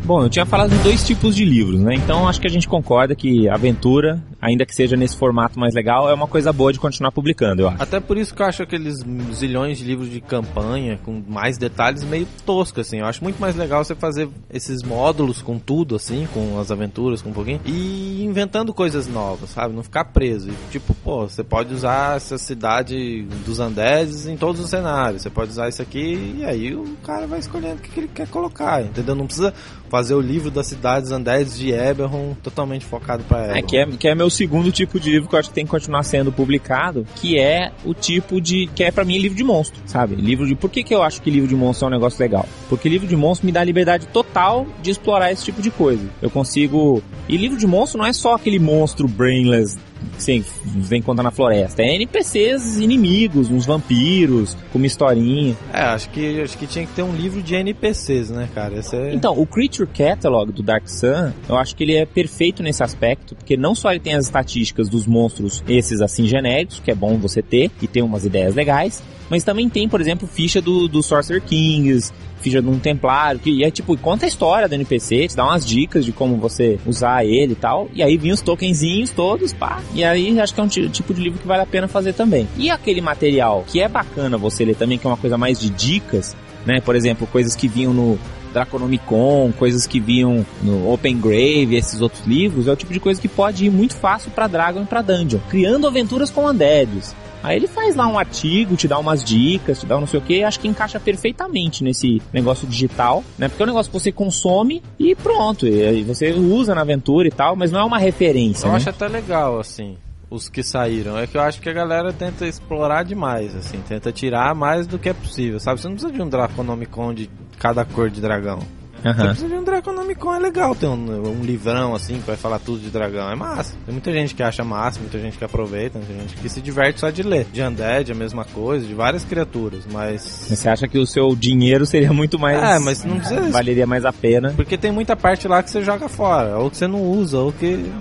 Bom, 0.04 0.22
eu 0.22 0.30
tinha 0.30 0.46
falado 0.46 0.70
de 0.70 0.78
dois 0.84 1.04
tipos 1.04 1.36
de 1.36 1.44
livros, 1.44 1.80
né? 1.80 1.96
Então 1.96 2.28
acho 2.28 2.40
que 2.40 2.46
a 2.46 2.50
gente 2.50 2.68
concorda 2.68 3.16
que 3.16 3.50
aventura, 3.50 4.22
ainda 4.44 4.66
que 4.66 4.76
seja 4.76 4.96
nesse 4.98 5.16
formato 5.16 5.58
mais 5.58 5.74
legal, 5.74 6.10
é 6.10 6.14
uma 6.14 6.28
coisa 6.28 6.52
boa 6.52 6.74
de 6.74 6.80
continuar 6.80 7.12
publicando, 7.12 7.62
eu 7.62 7.70
acho. 7.70 7.82
Até 7.82 8.00
por 8.00 8.18
isso 8.18 8.36
que 8.36 8.42
eu 8.42 8.46
acho 8.46 8.64
aqueles 8.64 9.04
zilhões 9.34 9.78
de 9.78 9.86
livros 9.86 10.10
de 10.10 10.20
campanha 10.20 11.00
com 11.04 11.24
mais 11.28 11.58
detalhes 11.58 12.04
meio 12.04 12.28
tosco, 12.46 12.82
assim. 12.82 13.00
Eu 13.00 13.06
acho 13.06 13.24
muito 13.24 13.40
mais 13.40 13.56
legal 13.56 13.84
você 13.84 13.96
fazer 13.96 14.28
esses 14.52 14.84
módulos 14.84 15.42
com 15.42 15.58
tudo, 15.58 15.96
assim, 15.96 16.28
com 16.34 16.60
as 16.60 16.72
aventuras, 16.72 17.22
com 17.22 17.30
um 17.30 17.34
pouquinho, 17.34 17.62
e 17.66 18.24
inventando 18.24 18.74
coisas 18.74 19.08
novas, 19.08 19.52
sabe? 19.52 19.74
Não 19.74 19.84
ficar 19.84 20.06
preso. 20.06 20.50
E, 20.50 20.72
tipo, 20.72 20.94
pô, 20.96 21.28
você 21.28 21.44
pode 21.44 21.74
usar 21.74 22.18
essa 22.18 22.38
cidade 22.38 23.24
dos 23.46 23.60
Andes 23.60 24.28
em 24.28 24.36
todos 24.36 24.62
os 24.62 24.70
cenários. 24.70 25.22
Você 25.22 25.30
pode 25.30 25.52
usar 25.52 25.70
isso 25.70 25.82
aqui 25.82 26.36
e 26.40 26.46
aí 26.46 26.76
o 26.76 26.98
cara 27.04 27.26
vai 27.26 27.40
escolhendo 27.40 27.76
o 27.76 27.80
que, 27.80 27.90
que 27.90 28.00
ele 28.02 28.10
quer 28.14 28.28
colocar, 28.28 28.82
entendeu? 28.82 29.16
Não 29.16 29.26
precisa 29.26 29.54
fazer 29.90 30.16
o 30.16 30.22
livro 30.22 30.50
das 30.50 30.68
cidades 30.68 31.12
Andes 31.12 31.58
de 31.58 31.72
Eberron 31.72 32.36
totalmente 32.42 32.84
focado 32.86 33.24
pra 33.24 33.44
Eberron. 33.44 33.60
É 33.60 33.62
que, 33.62 33.78
é, 33.78 33.86
que 33.86 34.08
é 34.08 34.16
meu 34.16 34.30
segundo 34.34 34.72
tipo 34.72 35.00
de 35.00 35.12
livro 35.12 35.30
que 35.30 35.36
eu 35.36 35.40
acho 35.40 35.50
que 35.50 35.56
tem 35.56 35.66
que 35.66 35.72
continuar 35.72 36.04
sendo 36.04 36.32
publicado, 36.32 37.06
que 37.16 37.40
é 37.40 37.72
o 37.86 37.94
tipo 37.94 38.42
de. 38.42 38.68
que 38.76 38.84
é 38.84 38.92
pra 38.92 39.06
mim 39.06 39.18
livro 39.18 39.38
de 39.38 39.44
monstro, 39.44 39.80
sabe? 39.86 40.16
Livro 40.16 40.46
de. 40.46 40.56
Por 40.56 40.70
que, 40.70 40.84
que 40.84 40.94
eu 40.94 41.02
acho 41.04 41.22
que 41.22 41.30
livro 41.30 41.48
de 41.48 41.56
monstro 41.56 41.86
é 41.86 41.88
um 41.90 41.92
negócio 41.92 42.20
legal? 42.20 42.48
Porque 42.70 42.90
livro 42.90 43.08
de 43.08 43.16
monstro 43.16 43.46
me 43.46 43.52
dá 43.52 43.64
liberdade 43.64 44.08
total 44.08 44.68
de 44.82 44.92
explorar 44.92 45.32
esse 45.32 45.46
tipo 45.46 45.62
de 45.62 45.72
coisa. 45.72 46.04
Eu 46.22 46.30
consigo. 46.30 47.02
E 47.30 47.38
livro 47.38 47.58
de 47.58 47.68
monstro 47.68 48.00
não 48.00 48.06
é 48.06 48.14
só 48.14 48.36
aquele 48.36 48.60
monstro 48.60 49.08
brainless 49.08 49.78
que 50.14 50.24
você 50.24 50.44
vem 50.66 51.00
encontrar 51.00 51.24
na 51.24 51.32
floresta. 51.32 51.82
É 51.82 51.96
NPCs 51.96 52.78
inimigos, 52.78 53.50
uns 53.50 53.66
vampiros, 53.66 54.56
com 54.72 54.78
uma 54.78 54.88
historinha. 54.88 55.56
É, 55.74 55.82
acho 55.82 56.10
que, 56.10 56.42
acho 56.42 56.58
que 56.58 56.68
tinha 56.68 56.86
que 56.86 56.94
ter 56.94 57.04
um 57.04 57.16
livro 57.16 57.42
de 57.42 57.56
NPCs, 57.56 58.30
né, 58.30 58.48
cara? 58.54 58.80
É... 58.94 59.14
Então, 59.14 59.38
o 59.38 59.46
Creature 59.46 59.88
Catalog 59.88 60.52
do 60.52 60.64
Dark 60.64 60.88
Sun, 60.88 61.32
eu 61.48 61.58
acho 61.58 61.76
que 61.76 61.84
ele 61.84 61.96
é 61.96 62.06
perfeito 62.06 62.64
nesse 62.64 62.84
aspecto, 62.84 63.36
porque 63.36 63.58
não 63.58 63.76
só 63.76 63.92
ele 63.92 64.00
tem 64.00 64.16
as 64.16 64.26
estatísticas 64.26 64.90
dos 64.90 65.06
monstros, 65.06 65.64
esses 65.68 66.02
assim 66.02 66.26
genéricos, 66.26 66.80
que 66.80 66.92
é 66.92 66.96
bom 66.96 67.18
você 67.18 67.42
ter, 67.42 67.72
e 67.82 67.88
tem 67.88 68.04
umas 68.04 68.26
ideias 68.26 68.56
legais, 68.56 69.04
mas 69.30 69.44
também 69.44 69.70
tem, 69.70 69.88
por 69.88 70.00
exemplo, 70.02 70.28
ficha 70.28 70.62
do, 70.62 70.88
do 70.88 71.02
Sorcerer 71.04 71.42
Kings, 71.42 72.12
ficha 72.42 72.62
de 72.62 72.68
um 72.68 72.78
templário, 72.78 73.40
que 73.40 73.64
é 73.64 73.72
tipo, 73.72 73.98
conta 73.98 74.26
a 74.26 74.28
história 74.28 74.68
do 74.68 74.76
NPC, 74.76 75.30
te 75.30 75.36
dá 75.36 75.46
umas 75.46 75.66
dicas 75.66 76.04
de 76.04 76.12
como 76.12 76.36
você 76.38 76.78
usar 76.86 77.24
ele 77.26 77.54
e 77.54 77.56
tal, 77.56 77.90
e 77.94 78.04
aí 78.04 78.18
vinha 78.18 78.34
os 78.34 78.42
tokenzinhos 78.42 79.12
todos, 79.12 79.54
pá, 79.54 79.80
e 79.94 80.04
aí 80.04 80.38
acho 80.40 80.54
que 80.54 80.60
é 80.60 80.64
um 80.64 80.68
ti- 80.68 80.90
tipo 80.90 81.14
de 81.14 81.22
livro 81.22 81.40
que 81.40 81.48
vale 81.48 81.64
a 81.64 81.66
pena 81.66 81.88
fazer 81.88 82.14
também. 82.14 82.48
E 82.58 82.70
aquele 82.70 83.00
material 83.02 83.64
que 83.68 83.80
é 83.80 83.88
bacana 83.88 84.38
você 84.38 84.66
ler 84.66 84.76
também, 84.76 84.98
que 84.98 85.08
é 85.08 85.10
uma 85.10 85.18
coisa 85.18 85.38
mais 85.38 85.58
de 85.60 85.70
dicas, 85.70 86.36
né, 86.66 86.82
por 86.82 86.96
exemplo, 86.96 87.26
coisas 87.28 87.56
que 87.56 87.68
vinham 87.68 87.94
no 87.94 88.20
Draconomicon, 88.54 89.52
coisas 89.58 89.86
que 89.88 90.00
vinham 90.00 90.46
no 90.62 90.92
Open 90.92 91.18
Grave, 91.20 91.76
esses 91.76 92.02
outros 92.02 92.26
livros, 92.26 92.68
é 92.68 92.72
o 92.72 92.76
tipo 92.76 92.94
de 92.94 93.00
coisa 93.00 93.20
que 93.22 93.28
pode 93.28 93.66
ir 93.66 93.70
muito 93.70 93.96
fácil 93.96 94.32
pra 94.32 94.48
Dragon 94.48 94.82
e 94.84 94.86
pra 94.86 95.02
Dungeon, 95.02 95.40
criando 95.50 95.88
aventuras 95.88 96.30
com 96.30 96.46
undeads. 96.48 97.16
Aí 97.44 97.58
ele 97.58 97.68
faz 97.68 97.96
lá 97.96 98.08
um 98.08 98.18
artigo, 98.18 98.76
te 98.78 98.88
dá 98.88 98.98
umas 98.98 99.24
dicas, 99.24 99.82
te 99.82 99.86
dá 99.86 99.98
um 99.98 100.00
não 100.02 100.08
sei 100.08 100.20
o 100.20 100.24
que, 100.24 100.44
acho 100.44 100.60
que 100.60 100.68
encaixa 100.68 101.00
perfeitamente 101.00 101.84
nesse 101.84 102.22
negócio 102.32 102.66
digital, 102.68 103.24
né? 103.38 103.50
Porque 103.50 103.62
é 103.62 103.66
um 103.66 103.68
negócio 103.68 103.92
que 103.92 104.00
você 104.00 104.12
consome 104.12 104.82
e 104.98 105.14
pronto, 105.14 105.68
e 105.68 105.84
aí 105.86 106.04
você 106.04 106.32
usa 106.32 106.74
na 106.74 106.82
aventura 106.82 107.28
e 107.28 107.32
tal, 107.32 107.56
mas 107.56 107.72
não 107.72 107.82
é 107.82 107.84
uma 107.84 107.98
referência, 107.98 108.66
Eu 108.66 108.72
né? 108.72 108.78
acho 108.78 108.90
até 108.90 109.08
legal, 109.08 109.60
assim, 109.60 109.98
os 110.30 110.48
que 110.48 110.64
saíram. 110.64 111.18
É 111.18 111.28
que 111.28 111.38
eu 111.38 111.42
acho 111.42 111.62
que 111.62 111.70
a 111.70 111.74
galera 111.74 112.14
tenta 112.14 112.48
explorar 112.48 113.04
demais, 113.04 113.56
assim, 113.56 113.80
tenta 113.88 114.12
tirar 114.12 114.56
mais 114.56 114.88
do 114.88 114.98
que 114.98 115.10
é 115.10 115.14
possível, 115.14 115.60
sabe? 115.60 115.82
Você 115.82 115.88
não 115.88 115.96
precisa 115.96 116.14
de 116.14 116.22
um 116.22 116.30
Draconomicon 116.30 117.14
de 117.14 117.30
cada 117.60 117.84
cor 117.84 118.10
de 118.10 118.22
dragão. 118.22 118.60
Você 119.04 119.10
Aham. 119.10 119.26
precisa 119.26 119.48
de 119.50 119.54
um 119.56 119.64
Draconomicon, 119.64 120.34
é 120.36 120.40
legal 120.40 120.74
ter 120.74 120.88
um, 120.88 121.40
um 121.40 121.44
livrão 121.44 121.94
assim 121.94 122.16
que 122.16 122.26
vai 122.26 122.38
falar 122.38 122.58
tudo 122.60 122.80
de 122.80 122.90
dragão, 122.90 123.30
é 123.30 123.36
massa. 123.36 123.76
Tem 123.86 123.92
muita 123.94 124.12
gente 124.14 124.34
que 124.34 124.42
acha 124.42 124.64
massa, 124.64 125.00
muita 125.00 125.20
gente 125.20 125.38
que 125.38 125.44
aproveita, 125.44 126.00
muita 126.00 126.14
gente 126.14 126.38
que 126.38 126.48
se 126.48 126.62
diverte 126.62 127.02
só 127.02 127.10
de 127.10 127.22
ler. 127.22 127.46
De 127.52 127.62
Undead, 127.62 128.12
a 128.12 128.16
mesma 128.16 128.46
coisa, 128.46 128.86
de 128.86 128.94
várias 128.94 129.26
criaturas, 129.26 129.84
mas. 129.92 130.48
Mas 130.50 130.60
Você 130.60 130.70
acha 130.70 130.88
que 130.88 130.98
o 130.98 131.06
seu 131.06 131.36
dinheiro 131.36 131.86
seria 131.86 132.14
muito 132.14 132.40
mais... 132.40 132.58
É, 132.62 132.80
mas 132.80 133.04
não 133.04 133.18
precisa. 133.18 133.50
Valeria 133.50 133.86
mais 133.86 134.06
a 134.06 134.14
pena. 134.14 134.54
Porque 134.56 134.78
tem 134.78 134.92
muita 134.92 135.16
parte 135.16 135.48
lá 135.48 135.62
que 135.62 135.70
você 135.70 135.82
joga 135.82 136.08
fora, 136.08 136.58
ou 136.58 136.70
que 136.70 136.78
você 136.78 136.88
não 136.88 137.02
usa, 137.02 137.40
ou 137.40 137.52
que. 137.52 137.92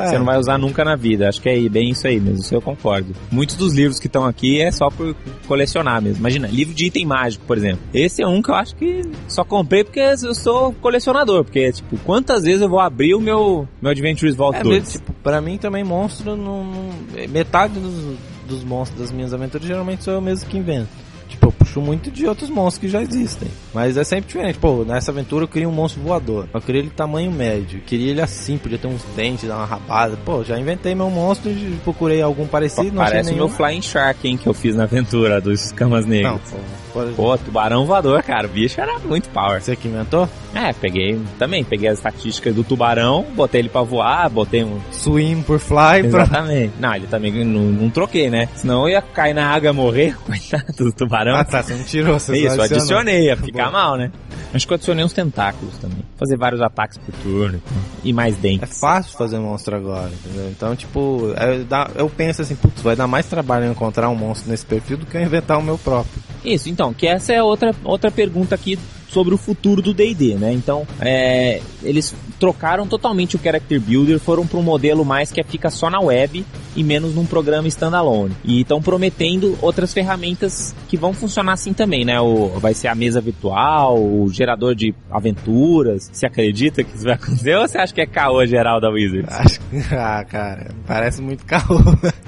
É. 0.00 0.08
Você 0.08 0.18
não 0.18 0.24
vai 0.24 0.38
usar 0.38 0.58
nunca 0.58 0.84
na 0.84 0.96
vida. 0.96 1.28
Acho 1.28 1.40
que 1.40 1.48
é 1.48 1.68
bem 1.68 1.90
isso 1.90 2.06
aí 2.06 2.18
mesmo, 2.20 2.40
isso 2.40 2.54
eu 2.54 2.62
concordo. 2.62 3.14
Muitos 3.30 3.56
dos 3.56 3.74
livros 3.74 3.98
que 3.98 4.06
estão 4.06 4.24
aqui 4.24 4.60
é 4.60 4.70
só 4.70 4.88
por 4.90 5.14
colecionar 5.46 6.00
mesmo. 6.02 6.18
Imagina, 6.20 6.48
livro 6.48 6.74
de 6.74 6.86
item 6.86 7.06
mágico, 7.06 7.44
por 7.46 7.56
exemplo. 7.56 7.80
Esse 7.92 8.22
é 8.22 8.26
um 8.26 8.40
que 8.42 8.50
eu 8.50 8.54
acho 8.54 8.74
que 8.76 9.02
só 9.28 9.44
comprei 9.44 9.84
porque 9.84 10.00
eu 10.00 10.34
sou 10.34 10.72
colecionador. 10.74 11.44
Porque, 11.44 11.72
tipo, 11.72 11.96
quantas 11.98 12.44
vezes 12.44 12.62
eu 12.62 12.68
vou 12.68 12.80
abrir 12.80 13.14
o 13.14 13.20
meu, 13.20 13.66
meu 13.80 13.90
Adventures 13.90 14.34
Vault 14.36 14.58
É 14.58 14.62
2? 14.62 14.78
mesmo, 14.78 14.92
tipo, 15.00 15.12
pra 15.22 15.40
mim 15.40 15.58
também 15.58 15.84
monstro 15.84 16.36
não. 16.36 16.64
não- 16.64 17.28
metade 17.28 17.74
dos, 17.78 18.16
dos 18.48 18.64
monstros 18.64 19.00
das 19.00 19.12
minhas 19.12 19.32
aventuras 19.32 19.66
geralmente 19.66 20.04
sou 20.04 20.14
eu 20.14 20.20
mesmo 20.20 20.48
que 20.48 20.56
invento. 20.58 20.88
Tipo, 21.28 21.46
eu 21.48 21.52
puxo 21.52 21.80
muito 21.80 22.10
de 22.10 22.26
outros 22.26 22.50
monstros 22.50 22.78
que 22.78 22.88
já 22.88 23.00
existem. 23.02 23.48
Mas 23.74 23.96
é 23.96 24.04
sempre 24.04 24.26
diferente. 24.28 24.58
Pô, 24.58 24.84
nessa 24.84 25.10
aventura 25.10 25.44
eu 25.44 25.48
queria 25.48 25.68
um 25.68 25.72
monstro 25.72 26.02
voador. 26.02 26.46
Eu 26.52 26.60
queria 26.60 26.80
ele 26.82 26.90
tamanho 26.90 27.30
médio. 27.32 27.78
Eu 27.78 27.82
queria 27.86 28.10
ele 28.10 28.20
assim, 28.20 28.58
podia 28.58 28.76
ter 28.78 28.86
uns 28.86 29.02
dentes, 29.16 29.48
dar 29.48 29.56
uma 29.56 29.64
rabada. 29.66 30.16
Pô, 30.24 30.44
já 30.44 30.58
inventei 30.58 30.94
meu 30.94 31.08
monstro 31.10 31.50
e 31.50 31.78
procurei 31.84 32.20
algum 32.22 32.46
parecido, 32.46 32.92
não 32.94 33.02
achei 33.02 33.14
Parece 33.14 33.32
o 33.32 33.36
meu 33.36 33.48
Flying 33.48 33.82
Shark, 33.82 34.26
hein, 34.28 34.36
que 34.36 34.46
eu 34.46 34.54
fiz 34.54 34.76
na 34.76 34.84
aventura 34.84 35.40
dos 35.40 35.66
escamas 35.66 36.04
Não, 36.04 36.10
negras. 36.12 36.40
pô, 36.50 36.56
por- 36.92 37.12
Pô, 37.14 37.38
tubarão 37.38 37.86
voador, 37.86 38.22
cara. 38.22 38.46
O 38.46 38.50
bicho 38.50 38.78
era 38.80 38.98
muito 38.98 39.28
power. 39.30 39.62
Você 39.62 39.74
que 39.74 39.88
inventou? 39.88 40.28
É, 40.54 40.72
peguei 40.74 41.18
também, 41.38 41.64
peguei 41.64 41.88
as 41.88 41.96
estatísticas 41.98 42.54
do 42.54 42.62
tubarão, 42.62 43.24
botei 43.34 43.62
ele 43.62 43.70
pra 43.70 43.80
voar, 43.80 44.28
botei 44.28 44.62
um, 44.62 44.78
Swim 44.90 45.42
por 45.42 45.58
fly 45.58 46.06
pra... 46.10 46.24
Exatamente. 46.24 46.74
Não, 46.78 46.94
ele 46.94 47.06
também 47.06 47.32
não, 47.44 47.62
não 47.62 47.88
troquei, 47.88 48.28
né? 48.28 48.46
Senão 48.54 48.82
eu 48.82 48.90
ia 48.90 49.00
cair 49.00 49.32
na 49.32 49.46
água 49.48 49.70
e 49.70 49.72
morrer, 49.72 50.14
coitado 50.26 50.70
do 50.76 50.92
tubarão. 50.92 51.34
Ah 51.36 51.44
tá, 51.44 51.62
você 51.62 51.72
não 51.74 51.84
tirou, 51.84 52.18
você 52.20 52.36
Isso, 52.36 52.60
adicionei, 52.60 53.26
ia 53.28 53.36
ficar 53.66 53.70
mal, 53.78 53.96
né? 53.96 54.10
Acho 54.54 54.66
que 54.66 54.72
eu 54.72 54.74
adicionei 54.76 55.04
uns 55.04 55.12
tentáculos 55.12 55.76
também. 55.78 55.98
Fazer 56.16 56.36
vários 56.36 56.60
ataques 56.60 56.98
por 56.98 57.12
turno 57.22 57.60
e 58.04 58.12
mais 58.12 58.34
É 58.36 58.38
dentes. 58.40 58.78
fácil 58.78 59.16
fazer 59.16 59.38
monstro 59.38 59.74
agora, 59.76 60.10
entendeu? 60.10 60.48
Então, 60.50 60.76
tipo, 60.76 61.32
é, 61.36 61.58
dá- 61.60 61.90
eu 61.94 62.08
penso 62.10 62.42
assim, 62.42 62.54
putz, 62.54 62.82
vai 62.82 62.94
dar 62.94 63.06
mais 63.06 63.26
trabalho 63.26 63.64
eu 63.66 63.72
encontrar 63.72 64.08
um 64.10 64.14
monstro 64.14 64.50
nesse 64.50 64.66
perfil 64.66 64.98
do 64.98 65.06
que 65.06 65.16
eu 65.16 65.22
inventar 65.22 65.58
o 65.58 65.62
meu 65.62 65.78
próprio. 65.78 66.22
Isso, 66.44 66.68
então, 66.68 66.92
que 66.92 67.06
essa 67.06 67.32
é 67.32 67.42
outra, 67.42 67.74
outra 67.84 68.10
pergunta 68.10 68.54
aqui 68.54 68.78
sobre 69.12 69.34
o 69.34 69.38
futuro 69.38 69.82
do 69.82 69.92
D&D, 69.92 70.34
né? 70.36 70.52
Então, 70.52 70.86
é, 71.00 71.60
eles 71.82 72.14
trocaram 72.40 72.86
totalmente 72.86 73.36
o 73.36 73.38
Character 73.38 73.80
Builder, 73.80 74.18
foram 74.18 74.46
para 74.46 74.58
um 74.58 74.62
modelo 74.62 75.04
mais 75.04 75.30
que 75.30 75.42
fica 75.44 75.70
só 75.70 75.90
na 75.90 76.00
web 76.00 76.44
e 76.74 76.82
menos 76.82 77.14
num 77.14 77.26
programa 77.26 77.68
standalone. 77.68 78.34
E 78.42 78.62
estão 78.62 78.80
prometendo 78.80 79.56
outras 79.60 79.92
ferramentas 79.92 80.74
que 80.88 80.96
vão 80.96 81.12
funcionar 81.12 81.52
assim 81.52 81.72
também, 81.72 82.04
né? 82.04 82.20
O, 82.20 82.48
vai 82.58 82.72
ser 82.72 82.88
a 82.88 82.94
mesa 82.94 83.20
virtual, 83.20 84.02
o 84.02 84.28
gerador 84.32 84.74
de 84.74 84.94
aventuras. 85.10 86.08
Você 86.10 86.24
acredita 86.24 86.82
que 86.82 86.96
isso 86.96 87.04
vai 87.04 87.14
acontecer 87.14 87.54
ou 87.54 87.68
você 87.68 87.78
acha 87.78 87.92
que 87.92 88.00
é 88.00 88.06
caô 88.06 88.44
geral 88.46 88.80
da 88.80 88.88
Wizards? 88.88 89.28
Acho 89.28 89.60
que, 89.60 89.76
ah, 89.94 90.24
cara, 90.24 90.70
parece 90.86 91.20
muito 91.20 91.44
caô. 91.44 91.78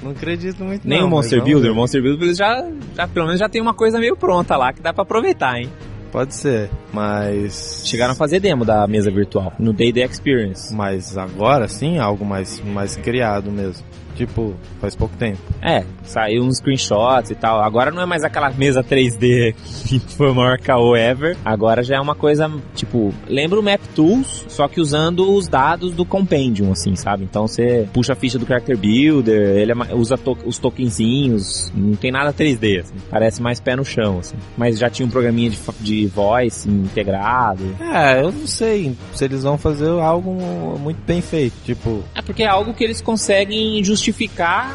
Não 0.03 0.11
acredito 0.11 0.63
muito 0.63 0.87
Nem 0.87 0.99
não, 0.99 1.07
o 1.07 1.09
Monster 1.09 1.43
Builder. 1.43 1.71
O 1.71 1.75
Monster 1.75 2.01
Builder 2.01 2.33
já, 2.35 2.63
já, 2.95 3.07
pelo 3.07 3.25
menos 3.25 3.39
já 3.39 3.49
tem 3.49 3.61
uma 3.61 3.73
coisa 3.73 3.99
meio 3.99 4.15
pronta 4.15 4.55
lá 4.55 4.71
que 4.71 4.81
dá 4.81 4.93
pra 4.93 5.03
aproveitar, 5.03 5.59
hein? 5.59 5.69
Pode 6.15 6.33
ser, 6.33 6.69
mas... 6.93 7.81
Chegaram 7.83 8.13
a 8.13 8.15
fazer 8.15 8.39
demo 8.39 8.63
da 8.63 8.87
mesa 8.87 9.11
virtual 9.11 9.51
no 9.59 9.73
Day 9.73 9.91
Day 9.91 10.05
Experience. 10.05 10.73
Mas 10.73 11.17
agora 11.17 11.67
sim, 11.67 11.97
algo 11.97 12.23
mais, 12.23 12.61
mais 12.61 12.95
criado 12.95 13.51
mesmo. 13.51 13.85
Tipo, 14.15 14.53
faz 14.79 14.95
pouco 14.95 15.15
tempo. 15.17 15.37
É, 15.61 15.83
saiu 16.03 16.43
uns 16.43 16.57
screenshots 16.57 17.31
e 17.31 17.35
tal. 17.35 17.61
Agora 17.61 17.91
não 17.91 18.01
é 18.01 18.05
mais 18.05 18.23
aquela 18.23 18.49
mesa 18.51 18.83
3D 18.83 19.53
que 19.87 19.99
foi 20.15 20.31
o 20.31 20.35
maior 20.35 20.57
caô 20.57 20.95
ever. 20.95 21.35
Agora 21.43 21.83
já 21.83 21.97
é 21.97 21.99
uma 21.99 22.15
coisa, 22.15 22.49
tipo, 22.73 23.13
lembra 23.27 23.59
o 23.59 23.63
Map 23.63 23.81
Tools, 23.93 24.45
só 24.47 24.67
que 24.67 24.79
usando 24.79 25.33
os 25.35 25.47
dados 25.47 25.93
do 25.93 26.05
Compendium, 26.05 26.71
assim, 26.71 26.95
sabe? 26.95 27.23
Então 27.25 27.47
você 27.47 27.87
puxa 27.93 28.13
a 28.13 28.15
ficha 28.15 28.39
do 28.39 28.45
Character 28.45 28.77
Builder, 28.77 29.57
ele 29.57 29.71
é 29.73 29.75
usa 29.93 30.17
to- 30.17 30.37
os 30.45 30.57
tokenzinhos, 30.57 31.71
não 31.75 31.95
tem 31.95 32.11
nada 32.11 32.31
3D, 32.33 32.79
assim. 32.81 32.93
Parece 33.09 33.41
mais 33.41 33.59
pé 33.59 33.75
no 33.75 33.83
chão, 33.85 34.19
assim. 34.19 34.35
Mas 34.57 34.79
já 34.79 34.89
tinha 34.89 35.05
um 35.05 35.09
programinha 35.09 35.49
de, 35.49 35.59
de 35.81 36.07
voice 36.07 36.69
integrado. 36.69 37.63
É, 37.81 38.21
eu 38.21 38.31
não 38.31 38.47
sei 38.47 38.95
se 39.13 39.25
eles 39.25 39.43
vão 39.43 39.57
fazer 39.57 39.89
algo 39.99 40.33
muito 40.79 41.01
bem 41.05 41.21
feito. 41.21 41.53
Tipo, 41.65 42.01
É 42.15 42.21
porque 42.21 42.43
é 42.43 42.47
algo 42.47 42.73
que 42.73 42.83
eles 42.83 43.01
conseguem 43.01 43.83
justificar 43.83 44.04